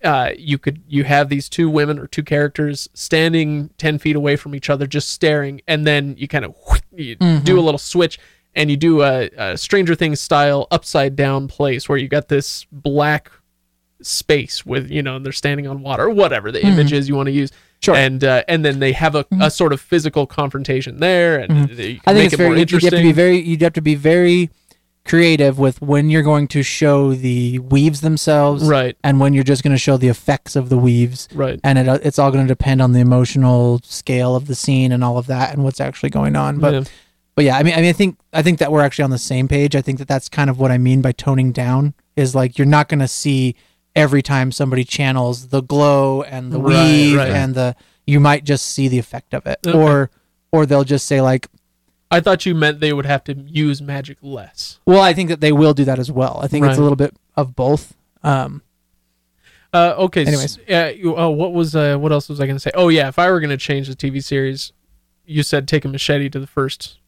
[0.06, 4.36] uh, you could you have these two women or two characters standing ten feet away
[4.36, 6.56] from each other, just staring, and then you kind of
[6.94, 8.20] you do a little switch,
[8.54, 12.66] and you do a, a Stranger Things style upside down place where you got this
[12.72, 13.32] black
[14.02, 17.16] space with you know and they're standing on water or whatever the image is you
[17.16, 17.52] want to use.
[17.82, 17.96] Sure.
[17.96, 22.00] And uh, and then they have a, a sort of physical confrontation there, and they
[22.06, 22.60] I think make it's it very.
[22.60, 23.40] You have to be very.
[23.40, 24.50] You'd have to be very
[25.06, 29.64] creative with when you're going to show the weaves themselves, right, and when you're just
[29.64, 31.28] going to show the effects of the weaves.
[31.34, 31.60] right.
[31.64, 34.92] And it, uh, it's all going to depend on the emotional scale of the scene
[34.92, 36.60] and all of that, and what's actually going on.
[36.60, 36.84] But Yeah.
[37.36, 39.18] but yeah, I mean, I mean, I think I think that we're actually on the
[39.18, 39.76] same page.
[39.76, 41.94] I think that that's kind of what I mean by toning down.
[42.16, 43.56] Is like you're not going to see
[43.96, 47.30] every time somebody channels the glow and the Right, weave right.
[47.30, 47.76] and the.
[48.08, 49.78] You might just see the effect of it, Okay.
[49.78, 50.12] or
[50.52, 51.48] or they'll just say like,
[52.12, 54.80] I thought you meant they would have to use magic less.
[54.86, 56.40] Well, I think that they will do that as well.
[56.42, 57.96] I think it's a little bit of both.
[58.24, 58.62] Um,
[59.74, 60.26] Uh, okay.
[60.26, 60.58] Anyways.
[60.68, 60.88] yeah.
[60.90, 62.72] You, oh, what was uh, what else was I going to say?
[62.76, 63.08] Oh, yeah.
[63.10, 64.72] If I were going to change the TV series,
[65.26, 67.00] you said take a machete to the first.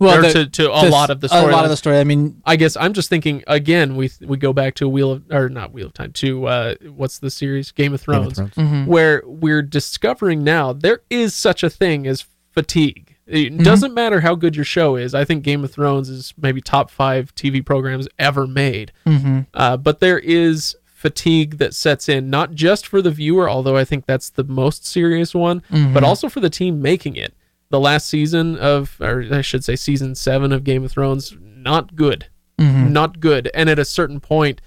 [0.00, 1.40] well, the- to, to a to lot of the story.
[1.40, 1.54] a story.
[1.54, 1.98] lot of the story.
[1.98, 3.94] I mean, I guess I'm just thinking again.
[3.96, 7.18] We we go back to Wheel of or not Wheel of Time to uh, what's
[7.20, 8.54] the series Game of Game of Thrones, Thrones.
[8.72, 8.86] mhm.
[8.86, 13.05] where we're discovering now there is such a thing as fatigue.
[13.26, 13.62] It Mm-hmm.
[13.64, 15.14] doesn't matter how good your show is.
[15.14, 18.92] I think Game of Thrones is maybe top five TV programs ever made.
[19.06, 19.46] Mhm.
[19.52, 23.84] Uh, but there is fatigue that sets in, not just for the viewer, although I
[23.84, 25.92] think that's the most serious one, Mm-hmm.
[25.92, 27.34] but also for the team making it.
[27.70, 31.96] The last season of, or I should say, season seven of Game of Thrones, not
[31.96, 32.26] good,
[32.60, 32.90] Mhm.
[32.92, 33.50] not good.
[33.54, 34.60] And at a certain point,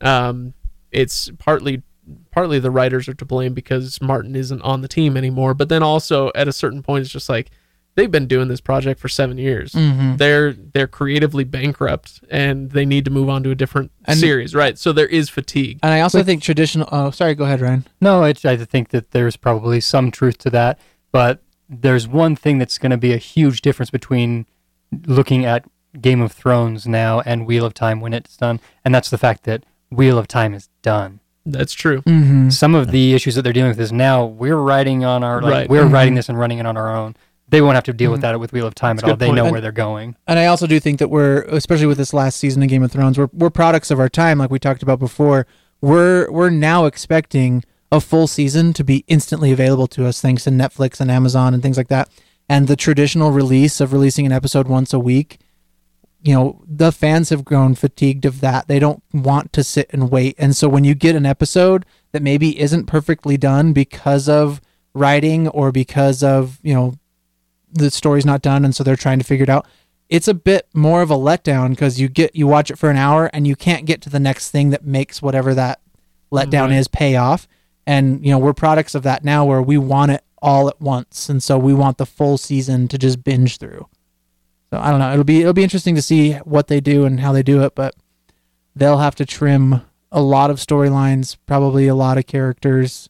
[0.00, 0.54] um,
[0.92, 1.82] it's partly
[2.30, 5.54] partly the writers are to blame because Martin isn't on the team anymore.
[5.54, 7.50] But then also at a certain point, it's just like
[7.96, 9.72] they've been doing this project for seven years.
[9.72, 10.18] Mhm.
[10.18, 14.54] They're they're creatively bankrupt and they need to move on to a different And- series,
[14.54, 14.78] right?
[14.78, 15.78] So there is fatigue.
[15.82, 16.88] and I also think traditional.
[16.90, 17.34] Oh, sorry.
[17.34, 17.84] Go ahead, Ryan.
[18.00, 20.78] No, I, I think that there's probably some truth to that,
[21.12, 24.46] but there's one thing that's going to be a huge difference between
[25.06, 25.64] looking at
[26.00, 29.44] Game of Thrones now and Wheel of Time when it's done, and that's the fact
[29.44, 31.20] that Wheel of Time is done.
[31.46, 32.00] That's true.
[32.02, 32.50] Mm-hmm.
[32.50, 35.52] Some of the issues that they're dealing with is now we're writing on our like
[35.52, 35.68] Right.
[35.70, 35.92] we're Mhm.
[35.92, 37.16] writing this and running it on our own.
[37.48, 38.32] They won't have to deal with mm-hmm.
[38.32, 39.16] that with Wheel of Time That's at all.
[39.16, 39.36] They point.
[39.36, 40.16] know And- where they're going.
[40.26, 42.90] And I also do think that we're, especially with this last season of Game of
[42.90, 45.46] Thrones, we're we're products of our time, like we talked about before.
[45.80, 50.50] We're we're now expecting a full season to be instantly available to us thanks to
[50.50, 52.08] Netflix and Amazon and things like that.
[52.48, 55.38] And the traditional release of releasing an episode once a week,
[56.22, 58.66] you know, the fans have grown fatigued of that.
[58.66, 60.34] They don't want to sit and wait.
[60.38, 64.60] And so when you get an episode that maybe isn't perfectly done because of
[64.94, 66.94] writing or because of, you know,
[67.74, 69.66] the story's not done and so they're trying to figure it out.
[70.08, 72.96] It's a bit more of a letdown because you get you watch it for an
[72.96, 75.80] hour and you can't get to the next thing that makes whatever that
[76.32, 76.78] letdown Right.
[76.78, 77.46] is pay off.
[77.86, 81.28] And you know we're products of that now where we want it all at once
[81.28, 83.88] and so we want the full season to just binge through.
[84.70, 85.12] So i don't know.
[85.12, 87.74] It'll be it'll be interesting to see what they do and how they do it
[87.74, 87.94] but
[88.76, 93.08] they'll have to trim a lot of storylines probably a lot of characters.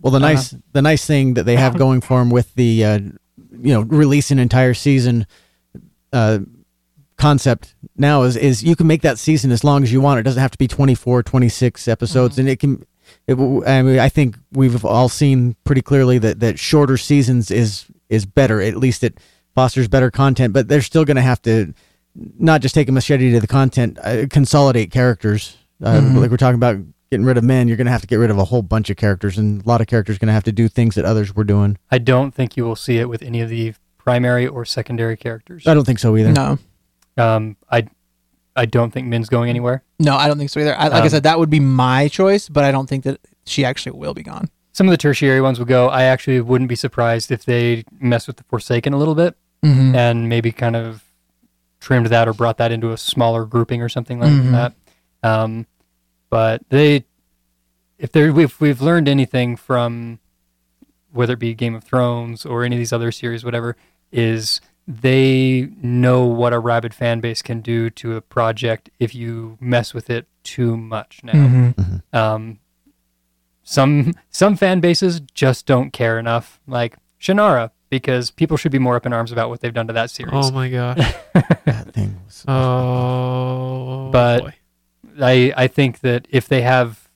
[0.00, 2.98] Well, the nice the nice thing that they have going for them with the uh,
[3.62, 5.26] you know release an entire season
[6.12, 6.40] uh,
[7.16, 10.20] concept now is is you can make that season as long as you want.
[10.20, 12.84] It doesn't have to be 24, 26 episodes, and it can.
[13.26, 17.86] It, I mean, I think we've all seen pretty clearly that that shorter seasons is
[18.08, 18.60] is better.
[18.60, 19.18] At least it
[19.54, 21.74] fosters better content, but they're still going to have to
[22.38, 25.56] not just take a machete to the content, uh, consolidate characters.
[25.82, 26.16] Uh, Mhm.
[26.20, 26.76] Like we're talking about
[27.12, 28.88] getting rid of Min, you're going to have to get rid of a whole bunch
[28.88, 31.34] of characters, and a lot of characters going to have to do things that others
[31.36, 31.76] were doing.
[31.90, 35.66] I don't think you will see it with any of the primary or secondary characters.
[35.66, 36.32] I don't think so either.
[36.32, 36.58] no
[37.18, 37.86] Um, I
[38.56, 39.82] I don't think Min's going anywhere.
[39.98, 42.08] no i don't think so either I, like i Um, said that would be my
[42.08, 45.40] choice but i don't think that she actually will be gone Some of the tertiary
[45.42, 45.88] ones will go.
[45.88, 49.94] I actually wouldn't be surprised if they mess with the Forsaken a little bit mm-hmm.
[49.94, 51.04] and maybe kind of
[51.80, 54.50] trimmed that or brought that into a smaller grouping or something like Mhm.
[54.52, 54.72] that.
[55.22, 55.66] Um,
[56.32, 57.04] but they,
[57.98, 60.18] if they if we've learned anything from
[61.12, 63.76] whether it be Game of Thrones or any of these other series, whatever,
[64.10, 69.58] is they know what a rabid fan base can do to a project if you
[69.60, 71.34] mess with it too much now.
[71.34, 72.16] Mm-hmm.
[72.16, 72.60] Um,
[73.62, 78.96] some some fan bases just don't care enough, like Shannara, because people should be more
[78.96, 80.32] up in arms about what they've done to that series.
[80.34, 80.96] Oh my god,
[81.66, 82.42] That thing was.
[82.48, 84.08] Oh.
[84.10, 84.54] But- boy.
[85.20, 87.08] I I think that if they have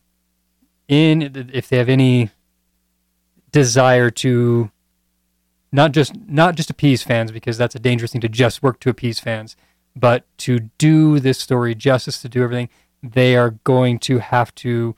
[0.88, 2.30] in if they have any
[3.53, 4.70] desire to
[5.72, 8.90] not just not just appease fans because that's a dangerous thing to just work to
[8.90, 9.57] appease fans,
[9.94, 12.68] but to do this story justice, to do everything,
[13.03, 14.94] they are going to have to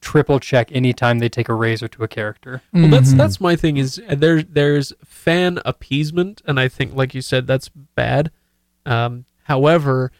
[0.00, 2.62] triple check anytime they take a razor to a character.
[2.72, 3.16] Well, that's Mhm.
[3.16, 7.46] that's my thing is uh, there there's fan appeasement, and I think, like you said,
[7.46, 8.30] that's bad.
[8.86, 10.18] Um, however, m-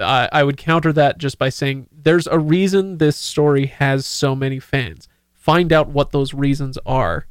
[0.00, 4.34] I, I would counter that just by saying there's a reason this story has so
[4.34, 5.08] many fans.
[5.32, 7.26] Find out what those reasons are,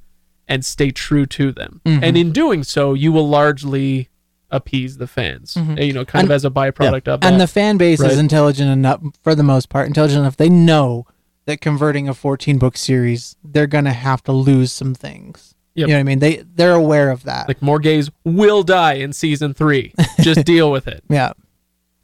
[0.47, 1.81] and stay true to them.
[1.85, 1.99] Mhm.
[2.03, 4.09] And in doing so, you will largely
[4.51, 5.53] appease the fans.
[5.53, 5.77] Mhm.
[5.79, 7.31] uh, You know, kind And- of as a byproduct of that.
[7.31, 8.11] and the fan base Right.
[8.11, 11.05] is intelligent enough for the most part intelligent enough they know
[11.45, 15.87] that converting a 14 book series they're gonna have to lose some things Yep.
[15.87, 18.93] you know what i mean they they're aware of that like more gays will die
[18.93, 19.93] in season three.
[20.21, 21.33] Just deal with it yeah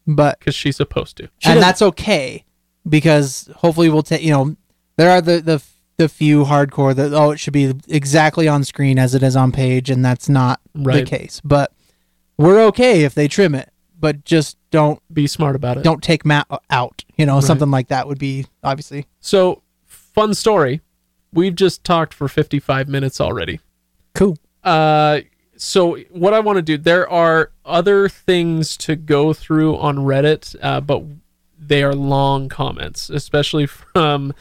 [0.07, 1.23] but because she's supposed to.
[1.23, 2.43] and doesn't- that's okay
[2.87, 4.55] because hopefully we'll take you know
[4.97, 5.63] there are the the
[5.97, 9.51] the few hardcore that oh it should be exactly on screen as it is on
[9.51, 11.03] page and that's not Right.
[11.05, 11.71] the case but
[12.37, 15.83] we're okay if they trim it but just don't Be smart about it.
[15.83, 17.43] don't take Mat out you know Right.
[17.43, 20.81] something like that would be obviously So, fun story.
[21.33, 23.59] We've just talked for 55 minutes already.
[24.13, 25.21] cool Uh,
[25.57, 30.55] so, what I want to do, there are other things to go through on Reddit,
[30.61, 31.03] uh, but
[31.57, 34.33] they are long comments, especially from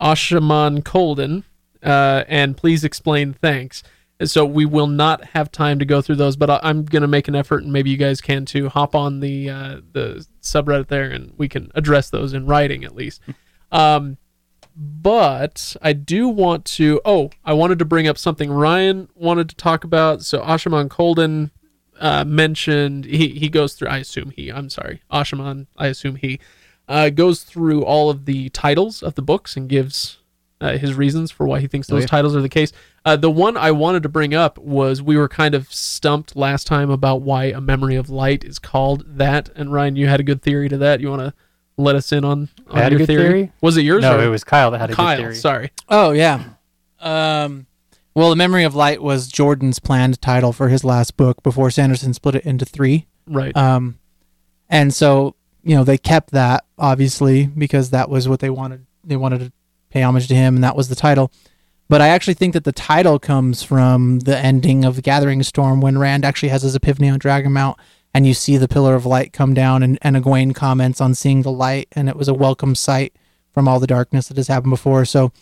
[0.00, 1.44] Ashaman Colden.
[1.82, 3.82] Uh, and please explain thanks.
[4.22, 7.08] So we will not have time to go through those, but I, I'm going to
[7.08, 8.68] make an effort, and maybe you guys can too.
[8.68, 12.94] Hop on the uh, the subreddit there, and we can address those in writing at
[12.94, 13.20] least.
[13.72, 14.16] Um,
[14.74, 17.00] but I do want to.
[17.04, 20.22] Oh, I wanted to bring up something Ryan wanted to talk about.
[20.22, 21.52] So Ashaman Colden
[22.00, 23.88] uh, mentioned he he goes through.
[23.88, 24.50] I assume he.
[24.50, 25.66] I'm sorry, Ashaman.
[25.76, 26.40] I assume he
[26.88, 30.18] uh, goes through all of the titles of the books and gives
[30.60, 32.08] uh, his reasons for why he thinks Oh, those yeah.
[32.08, 32.72] titles are the case.
[33.04, 36.66] Uh, the one I wanted to bring up was we were kind of stumped last
[36.66, 39.48] time about why a memory of light is called that.
[39.56, 41.00] And Ryan, you had a good theory to that.
[41.00, 41.32] You want to
[41.78, 43.22] let us in on, on I had a your good theory?
[43.28, 43.52] theory?
[43.62, 44.02] Was it yours?
[44.02, 45.16] No, or it was Kyle that had a Kyle.
[45.16, 45.34] good theory.
[45.36, 45.70] Sorry.
[45.88, 46.44] Oh yeah.
[47.00, 47.66] Um
[48.14, 52.14] well the Memory of Light was Jordan's planned title for his last book before Sanderson
[52.14, 53.06] split it into 3.
[53.26, 53.56] Right.
[53.56, 53.98] Um
[54.68, 59.16] and so, you know, they kept that obviously because that was what they wanted they
[59.16, 59.52] wanted to
[59.90, 61.32] pay homage to him and that was the title.
[61.88, 65.98] But I actually think that the title comes from the ending of Gathering Storm when
[65.98, 67.74] Rand actually has his epiphany on Dragonmount
[68.14, 71.42] and you see the pillar of light come down and, and Egwene comments on seeing
[71.42, 73.14] the light and it was a welcome sight
[73.52, 75.04] from all the darkness that has happened before.
[75.04, 75.32] So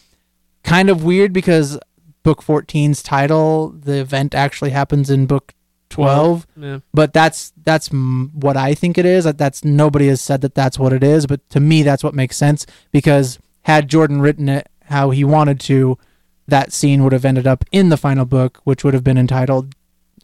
[0.64, 1.78] kind of weird because
[2.22, 5.54] book 14's title, the event actually happens in book
[5.90, 6.78] 12, Yeah.
[6.92, 9.24] but that's that's what I think it is.
[9.24, 12.14] That That's nobody has said that that's what it is, but to me that's what
[12.14, 15.96] makes sense because had Jordan written it how he wanted to,
[16.46, 19.74] that scene would have ended up in the final book, which would have been entitled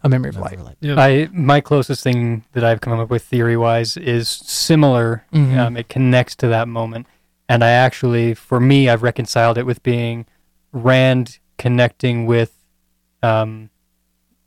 [0.02, 0.58] A Memory of Light.
[0.80, 1.00] Yeah.
[1.00, 5.24] I my closest thing that I've come up with theory wise is similar.
[5.32, 5.56] Mhm.
[5.58, 7.06] Um, it connects to that moment,
[7.48, 10.26] and I actually, for me, I've reconciled it with being
[10.72, 12.52] Rand connecting with
[13.22, 13.70] um,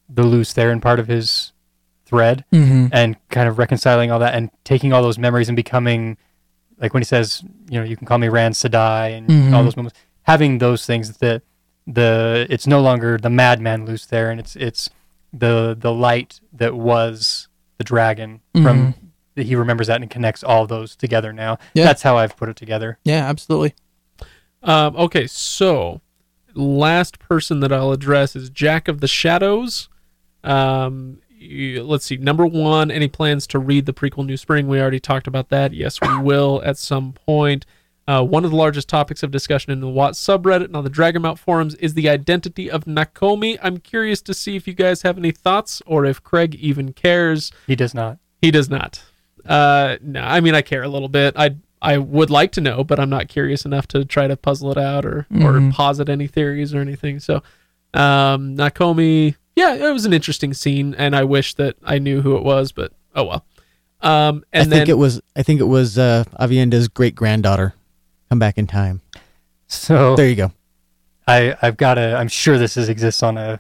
[0.10, 1.52] the Lews Therin part of his
[2.06, 2.88] thread, Mm-hmm.
[2.94, 6.18] and kind of reconciling all that and taking all those memories and becoming
[6.80, 9.54] like when he says, you know, you can call me Rand Sedai and Mhm.
[9.54, 11.42] all those moments, having those things that
[11.88, 14.90] the it's no longer the madman Lews Therin and it's it's
[15.34, 17.48] the the light that was
[17.78, 18.94] the dragon from
[19.36, 21.58] that he remembers that and connects all those together now.
[21.74, 21.84] Yeah.
[21.86, 22.98] That's how I've put it together.
[23.04, 23.74] Yeah, absolutely.
[24.64, 26.02] Um, okay, so
[26.56, 29.90] last person that I'll address is Jack of the Shadows.
[30.44, 32.18] Um, you- let's see.
[32.18, 34.68] Number one, any plans to read the prequel New Spring?
[34.68, 35.74] We already talked about that.
[35.74, 37.66] Yes, we will at some point.
[38.08, 40.90] Uh, one of the largest topics of discussion in the WoT subreddit and on the
[40.90, 43.60] Dragonmount forums is the identity of Nakomi.
[43.62, 47.52] I'm curious to see if you guys have any thoughts or if Craig even cares.
[47.68, 48.18] He does not.
[48.42, 49.04] He does not.
[49.46, 51.34] Uh, no, I mean I care a little bit.
[51.38, 54.72] I I would like to know, but I'm not curious enough to try to puzzle
[54.72, 55.74] it out or or Mhm.
[55.74, 57.20] posit any theories or anything.
[57.20, 57.44] So,
[57.94, 62.36] um, Nakomi, yeah, it was an interesting scene, and I wish that I knew who
[62.36, 63.46] it was, but oh well.
[64.02, 67.74] Um, and I then think it was I think it was uh, Aviendha's great granddaughter.
[68.30, 69.02] Come back in time.
[69.68, 70.52] So There you go.
[71.28, 73.60] I I've got a I'm sure this is exists on a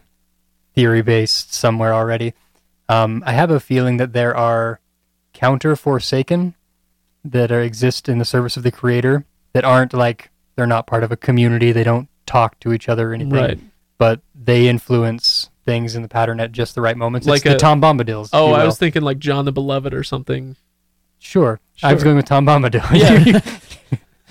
[0.76, 2.34] theory based somewhere already.
[2.90, 4.80] Um, I have a feeling that there are
[5.34, 6.54] counter Forsaken
[7.32, 11.04] that are, exist in the service of the creator that aren't like they're not part
[11.04, 11.72] of a community.
[11.72, 13.60] They don't talk to each other or anything, right.
[13.98, 17.28] but they influence things in the pattern at just the right moments.
[17.28, 18.30] Like it's the Tom Bombadils.
[18.34, 20.56] Oh, I was thinking like John the Beloved or something.
[21.20, 21.60] sure.
[21.84, 22.84] I was going with Tom Bombadil.
[22.98, 23.42] Yeah.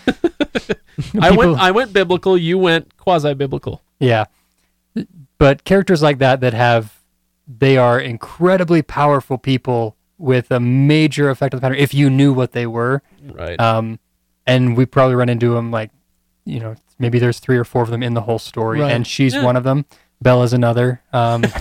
[1.20, 2.36] I went I went biblical.
[2.38, 3.82] You went quasi biblical.
[3.98, 4.24] Yeah.
[5.38, 7.00] But characters like that that have
[7.46, 12.32] they are incredibly powerful people with a major effect on the pattern if you knew
[12.32, 13.02] what they were.
[13.22, 13.58] Right.
[13.60, 13.98] Um
[14.46, 15.90] and we probably run into them like
[16.44, 18.92] you know maybe there's three or four of them in the whole story, Right.
[18.92, 19.44] and she's Yeah.
[19.44, 19.84] one of them.
[20.22, 21.02] Bela's another.
[21.12, 21.42] Um,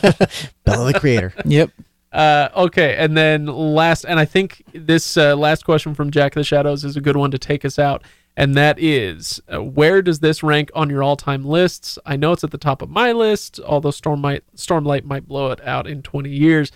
[0.64, 1.32] Bella the creator.
[1.44, 1.70] Yep.
[2.12, 6.40] Uh, okay, and then last, and I think this uh, last question from Jack of
[6.40, 8.02] the Shadows is a good one to take us out,
[8.36, 11.98] and that is, uh, where does this rank on your all-time lists?
[12.06, 15.50] I know it's at the top of my list, although Storm might, Stormlight might blow
[15.50, 16.70] it out in 20 years.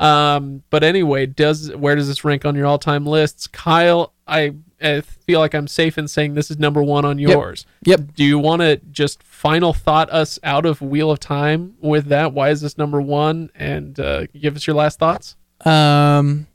[0.00, 3.46] Um, but anyway, does where does this rank on your all-time lists?
[3.46, 7.66] Kyle, I, I feel like I'm safe in saying this is number one on yours.
[7.84, 8.14] Yep.
[8.14, 12.32] Do you want to just final thought us out of Wheel of Time with that?
[12.32, 13.50] Why is this number one?
[13.54, 15.36] And uh, give us your last thoughts.
[15.66, 16.46] Um,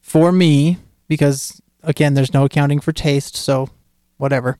[0.00, 0.78] for me,
[1.08, 3.68] because again, there's no accounting for taste, so
[4.16, 4.58] whatever.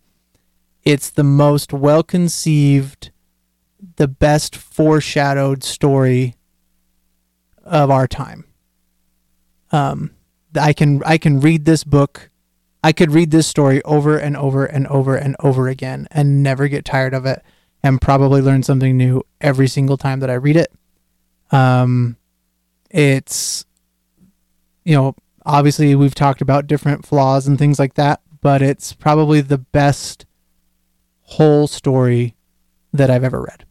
[0.85, 3.11] It's the most well conceived,
[3.97, 6.35] the best foreshadowed story
[7.69, 8.45] of our time.
[9.71, 10.13] Um,
[10.59, 12.31] I can I can read this book,
[12.83, 16.69] I could read this story over and over and over and over again and never
[16.69, 17.43] get tired of it,
[17.83, 20.73] and probably learn something new every single time that I read it.
[21.51, 22.17] Um,
[22.91, 23.65] it's
[24.85, 25.15] you know,
[25.45, 30.25] obviously we've talked about different flaws and things like that, but it's probably the best
[31.23, 32.35] whole story
[32.95, 33.67] that I've ever read.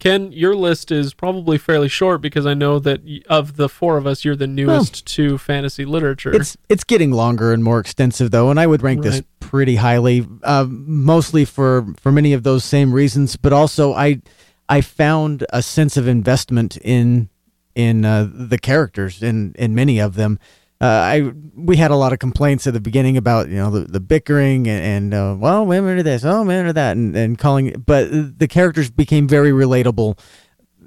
[0.00, 4.06] Ken, your list is probably fairly short because I know that of the four of
[4.06, 6.34] us, you're the newest to fantasy literature.
[6.34, 10.26] It's it's getting longer and more extensive though, and I would rank this pretty highly,
[10.42, 14.22] uh, mostly for for many of those same reasons, but also I
[14.70, 17.28] I found a sense of investment in
[17.74, 20.38] in uh, the characters in in many of them.
[20.80, 23.80] Uh, I we had a lot of complaints at the beginning about you know the,
[23.80, 27.38] the bickering and, and uh, well women are this oh men are that and, and
[27.38, 28.08] calling but
[28.38, 30.18] the characters became very relatable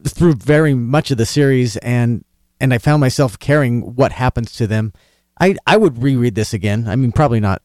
[0.08, 2.26] through very much of the series and
[2.60, 4.94] and I found myself caring what happens to them.
[5.40, 6.88] I I would reread this again.
[6.88, 7.62] I mean, probably not.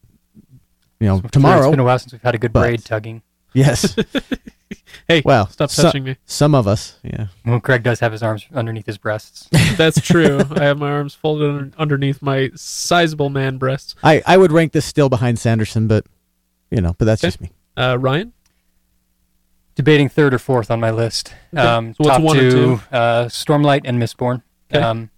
[0.98, 1.68] You know, tomorrow.
[1.68, 3.22] It's been a while since we've had a good but- braid tugging.
[3.54, 3.96] Yes.
[5.08, 6.16] hey, Well, stop so- touching me.
[6.26, 6.98] some of us.
[7.02, 7.28] Yeah.
[7.44, 9.48] Well, Craig does have his arms underneath his breasts.
[9.76, 10.40] That's true.
[10.50, 13.94] I have my arms folded under, underneath my sizable man breasts.
[14.02, 16.06] I I would rank this still behind Sanderson, but
[16.70, 17.28] you know, but that's Okay.
[17.28, 17.50] just me.
[17.76, 18.32] Uh, Ryan?
[19.74, 21.32] Debating third or fourth on my list.
[21.54, 21.62] Okay.
[21.62, 24.42] Um, So what's top one and two, Uh, Stormlight and Mistborn.
[24.74, 24.82] Okay.
[24.84, 25.10] Um,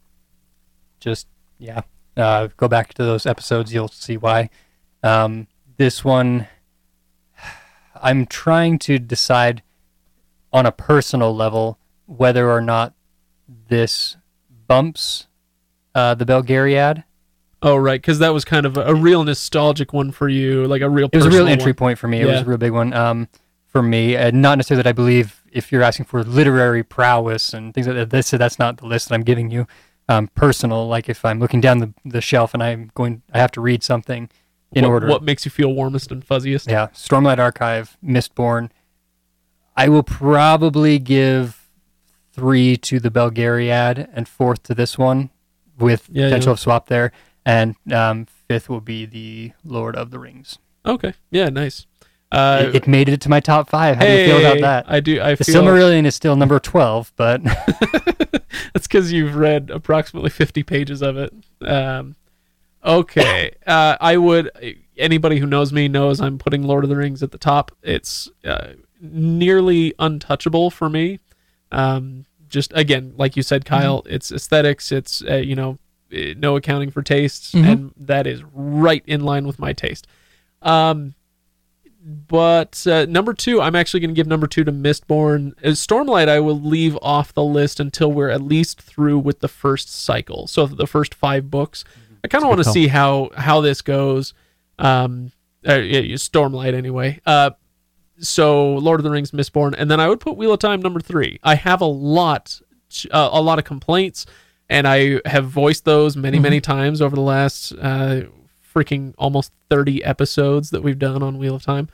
[1.00, 1.26] just
[1.58, 1.80] yeah,
[2.16, 3.72] uh, go back to those episodes.
[3.72, 4.50] You'll see why.
[5.02, 5.46] Um,
[5.78, 6.46] this one,
[8.02, 9.62] I'm trying to decide
[10.52, 12.94] on a personal level whether or not
[13.68, 14.16] this
[14.66, 15.26] bumps
[15.94, 17.04] uh, the Belgariad.
[17.62, 20.88] Oh, right, because that was kind of a, real nostalgic one for you, like a
[20.88, 21.10] real.
[21.12, 21.76] It was a real entry one.
[21.76, 22.20] point for me.
[22.20, 23.28] It was a real big one um,
[23.66, 24.16] for me.
[24.16, 27.96] And not necessarily that I believe if you're asking for literary prowess and things like
[27.96, 29.66] that, this, that's not the list that I'm giving you.
[30.08, 33.52] Um, personal, like if I'm looking down the, the shelf and I'm going, I have
[33.52, 34.28] to read something
[34.72, 35.08] in what, order.
[35.08, 36.70] What makes you feel warmest and fuzziest?
[36.70, 38.70] Yeah, Stormlight Archive, Mistborn.
[39.76, 41.68] I will probably give
[42.32, 45.30] three to the Belgariad and fourth to this one,
[45.78, 46.54] with Yeah, potential yeah.
[46.54, 47.12] of swap there,
[47.44, 50.58] and um, fifth will be the Lord of the Rings.
[50.84, 51.14] Okay.
[51.30, 51.48] Yeah.
[51.48, 51.86] Nice.
[52.32, 53.96] Uh, it, it made it to my top five.
[53.96, 54.84] How do you feel about that?
[54.88, 55.20] I do.
[55.20, 57.42] I feel the feel Silmarillion is still number twelve, but
[58.72, 61.34] that's because you've read approximately 50 pages of it.
[61.62, 62.14] Um,
[62.84, 63.52] okay.
[63.66, 64.50] Uh, I would.
[64.96, 67.72] Anybody who knows me knows I'm putting Lord of the Rings at the top.
[67.82, 71.20] It's uh, nearly untouchable for me.
[71.72, 74.92] Um, just again, like you said, Kyle, it's aesthetics.
[74.92, 75.78] It's uh, you know,
[76.12, 77.72] eh, no accounting for tastes, Mhm.
[77.72, 80.06] and that is right in line with my taste.
[80.62, 81.14] Um,
[82.02, 85.52] but uh, number two, I'm actually going to give number two to Mistborn.
[85.62, 89.48] Uh, Stormlight, I will leave off the list until we're at least through with the
[89.48, 90.46] first cycle.
[90.46, 91.84] So the first five books.
[92.24, 94.34] I kind of want to see how how this goes.
[94.78, 95.32] Um,
[95.68, 97.20] uh, yeah, Stormlight anyway.
[97.26, 97.50] Uh,
[98.18, 101.00] so Lord of the Rings, Mistborn, and then I would put Wheel of Time number
[101.00, 101.38] three.
[101.42, 102.60] I have a lot,
[103.10, 104.26] uh, a lot of complaints,
[104.68, 108.22] and I have voiced those many, many times over the last uh,
[108.74, 111.88] freaking almost thirty episodes that we've done on Wheel of Time.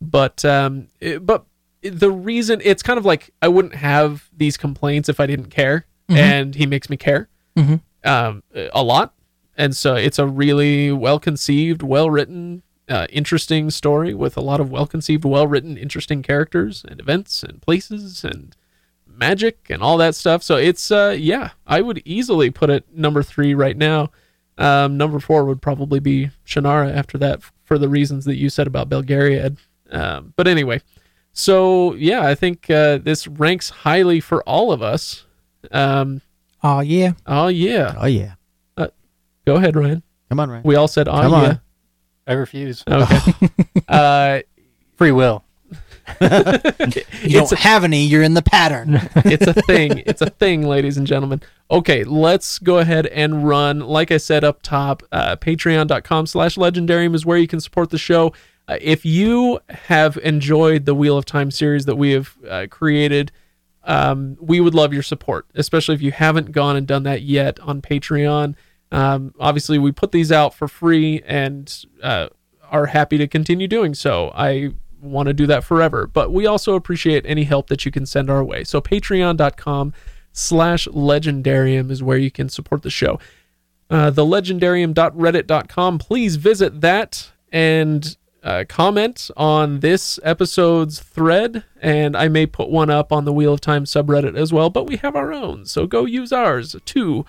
[0.00, 1.44] But um, it- but
[1.82, 5.84] the reason it's kind of like I wouldn't have these complaints if I didn't care,
[6.10, 6.16] Mhm.
[6.16, 7.80] and he makes me care Mhm.
[8.04, 9.12] um, a lot.
[9.56, 14.60] And so it's a really well conceived, well written, uh, interesting story with a lot
[14.60, 18.54] of well conceived, well written, interesting characters and events and places and
[19.06, 20.42] magic and all that stuff.
[20.42, 24.10] So it's, uh, yeah, I would easily put it number three right now.
[24.58, 28.66] Um, number four would probably be Shannara after that for the reasons that you said
[28.66, 29.58] about Belgariad.
[29.90, 30.82] Um, but anyway,
[31.32, 35.24] so yeah, I think uh, this ranks highly for all of us.
[35.70, 36.20] Um,
[36.62, 37.12] Oh yeah.
[37.26, 37.94] oh, yeah.
[37.98, 38.34] Oh yeah.
[39.46, 40.02] Go ahead, Ryan.
[40.28, 40.62] Come on, Ryan.
[40.64, 41.60] We all said, "Oh Come yeah." on.
[42.26, 42.82] I refuse.
[42.88, 43.18] Okay.
[43.88, 44.40] uh,
[44.96, 45.44] Free will.
[46.20, 48.04] You it's don't a, have any.
[48.04, 48.94] You're in the pattern.
[49.16, 50.04] it's a thing.
[50.06, 51.42] It's a thing, ladies and gentlemen.
[51.70, 53.80] Okay, let's go ahead and run.
[53.80, 57.98] Like I said up top, uh, patreon.com slash legendarium is where you can support the
[57.98, 58.32] show.
[58.68, 63.32] Uh, if you have enjoyed the Wheel of Time series that we have uh, created,
[63.82, 67.58] um, we would love your support, especially if you haven't gone and done that yet
[67.60, 68.54] on Patreon.
[68.92, 71.72] Um, obviously, we put these out for free and
[72.02, 72.28] uh,
[72.70, 74.32] are happy to continue doing so.
[74.34, 74.70] I
[75.00, 78.30] want to do that forever, but we also appreciate any help that you can send
[78.30, 78.64] our way.
[78.64, 79.92] So, patreon.com
[80.32, 83.18] slash legendarium is where you can support the show.
[83.88, 85.98] Uh, the legendarium.reddit.com.
[85.98, 92.90] Please visit that and uh, comment on this episode's thread, and I may put one
[92.90, 94.70] up on the Wheel of Time subreddit as well.
[94.70, 97.26] But we have our own, so go use ours too.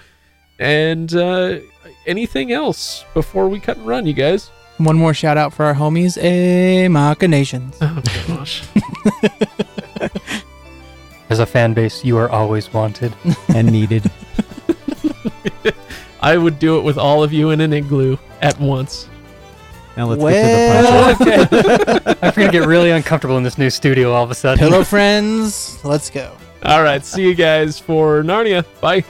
[0.60, 1.60] And uh,
[2.06, 4.50] anything else before we cut and run, you guys?
[4.78, 7.76] One more shout out for our homies, A Machinations.
[7.82, 8.64] Oh gosh,
[11.30, 13.14] As a fan base, you are always wanted.
[13.50, 14.10] and needed.
[16.22, 19.10] I would do it with all of you in an igloo at once.
[19.96, 22.18] Now let's get to the punch.
[22.22, 24.60] I'm gonna get really uncomfortable in this new studio all of a sudden.
[24.60, 26.36] Pillow friends, let's go.
[26.64, 28.64] All right, see you guys for Narnia.
[28.80, 29.04] Bye.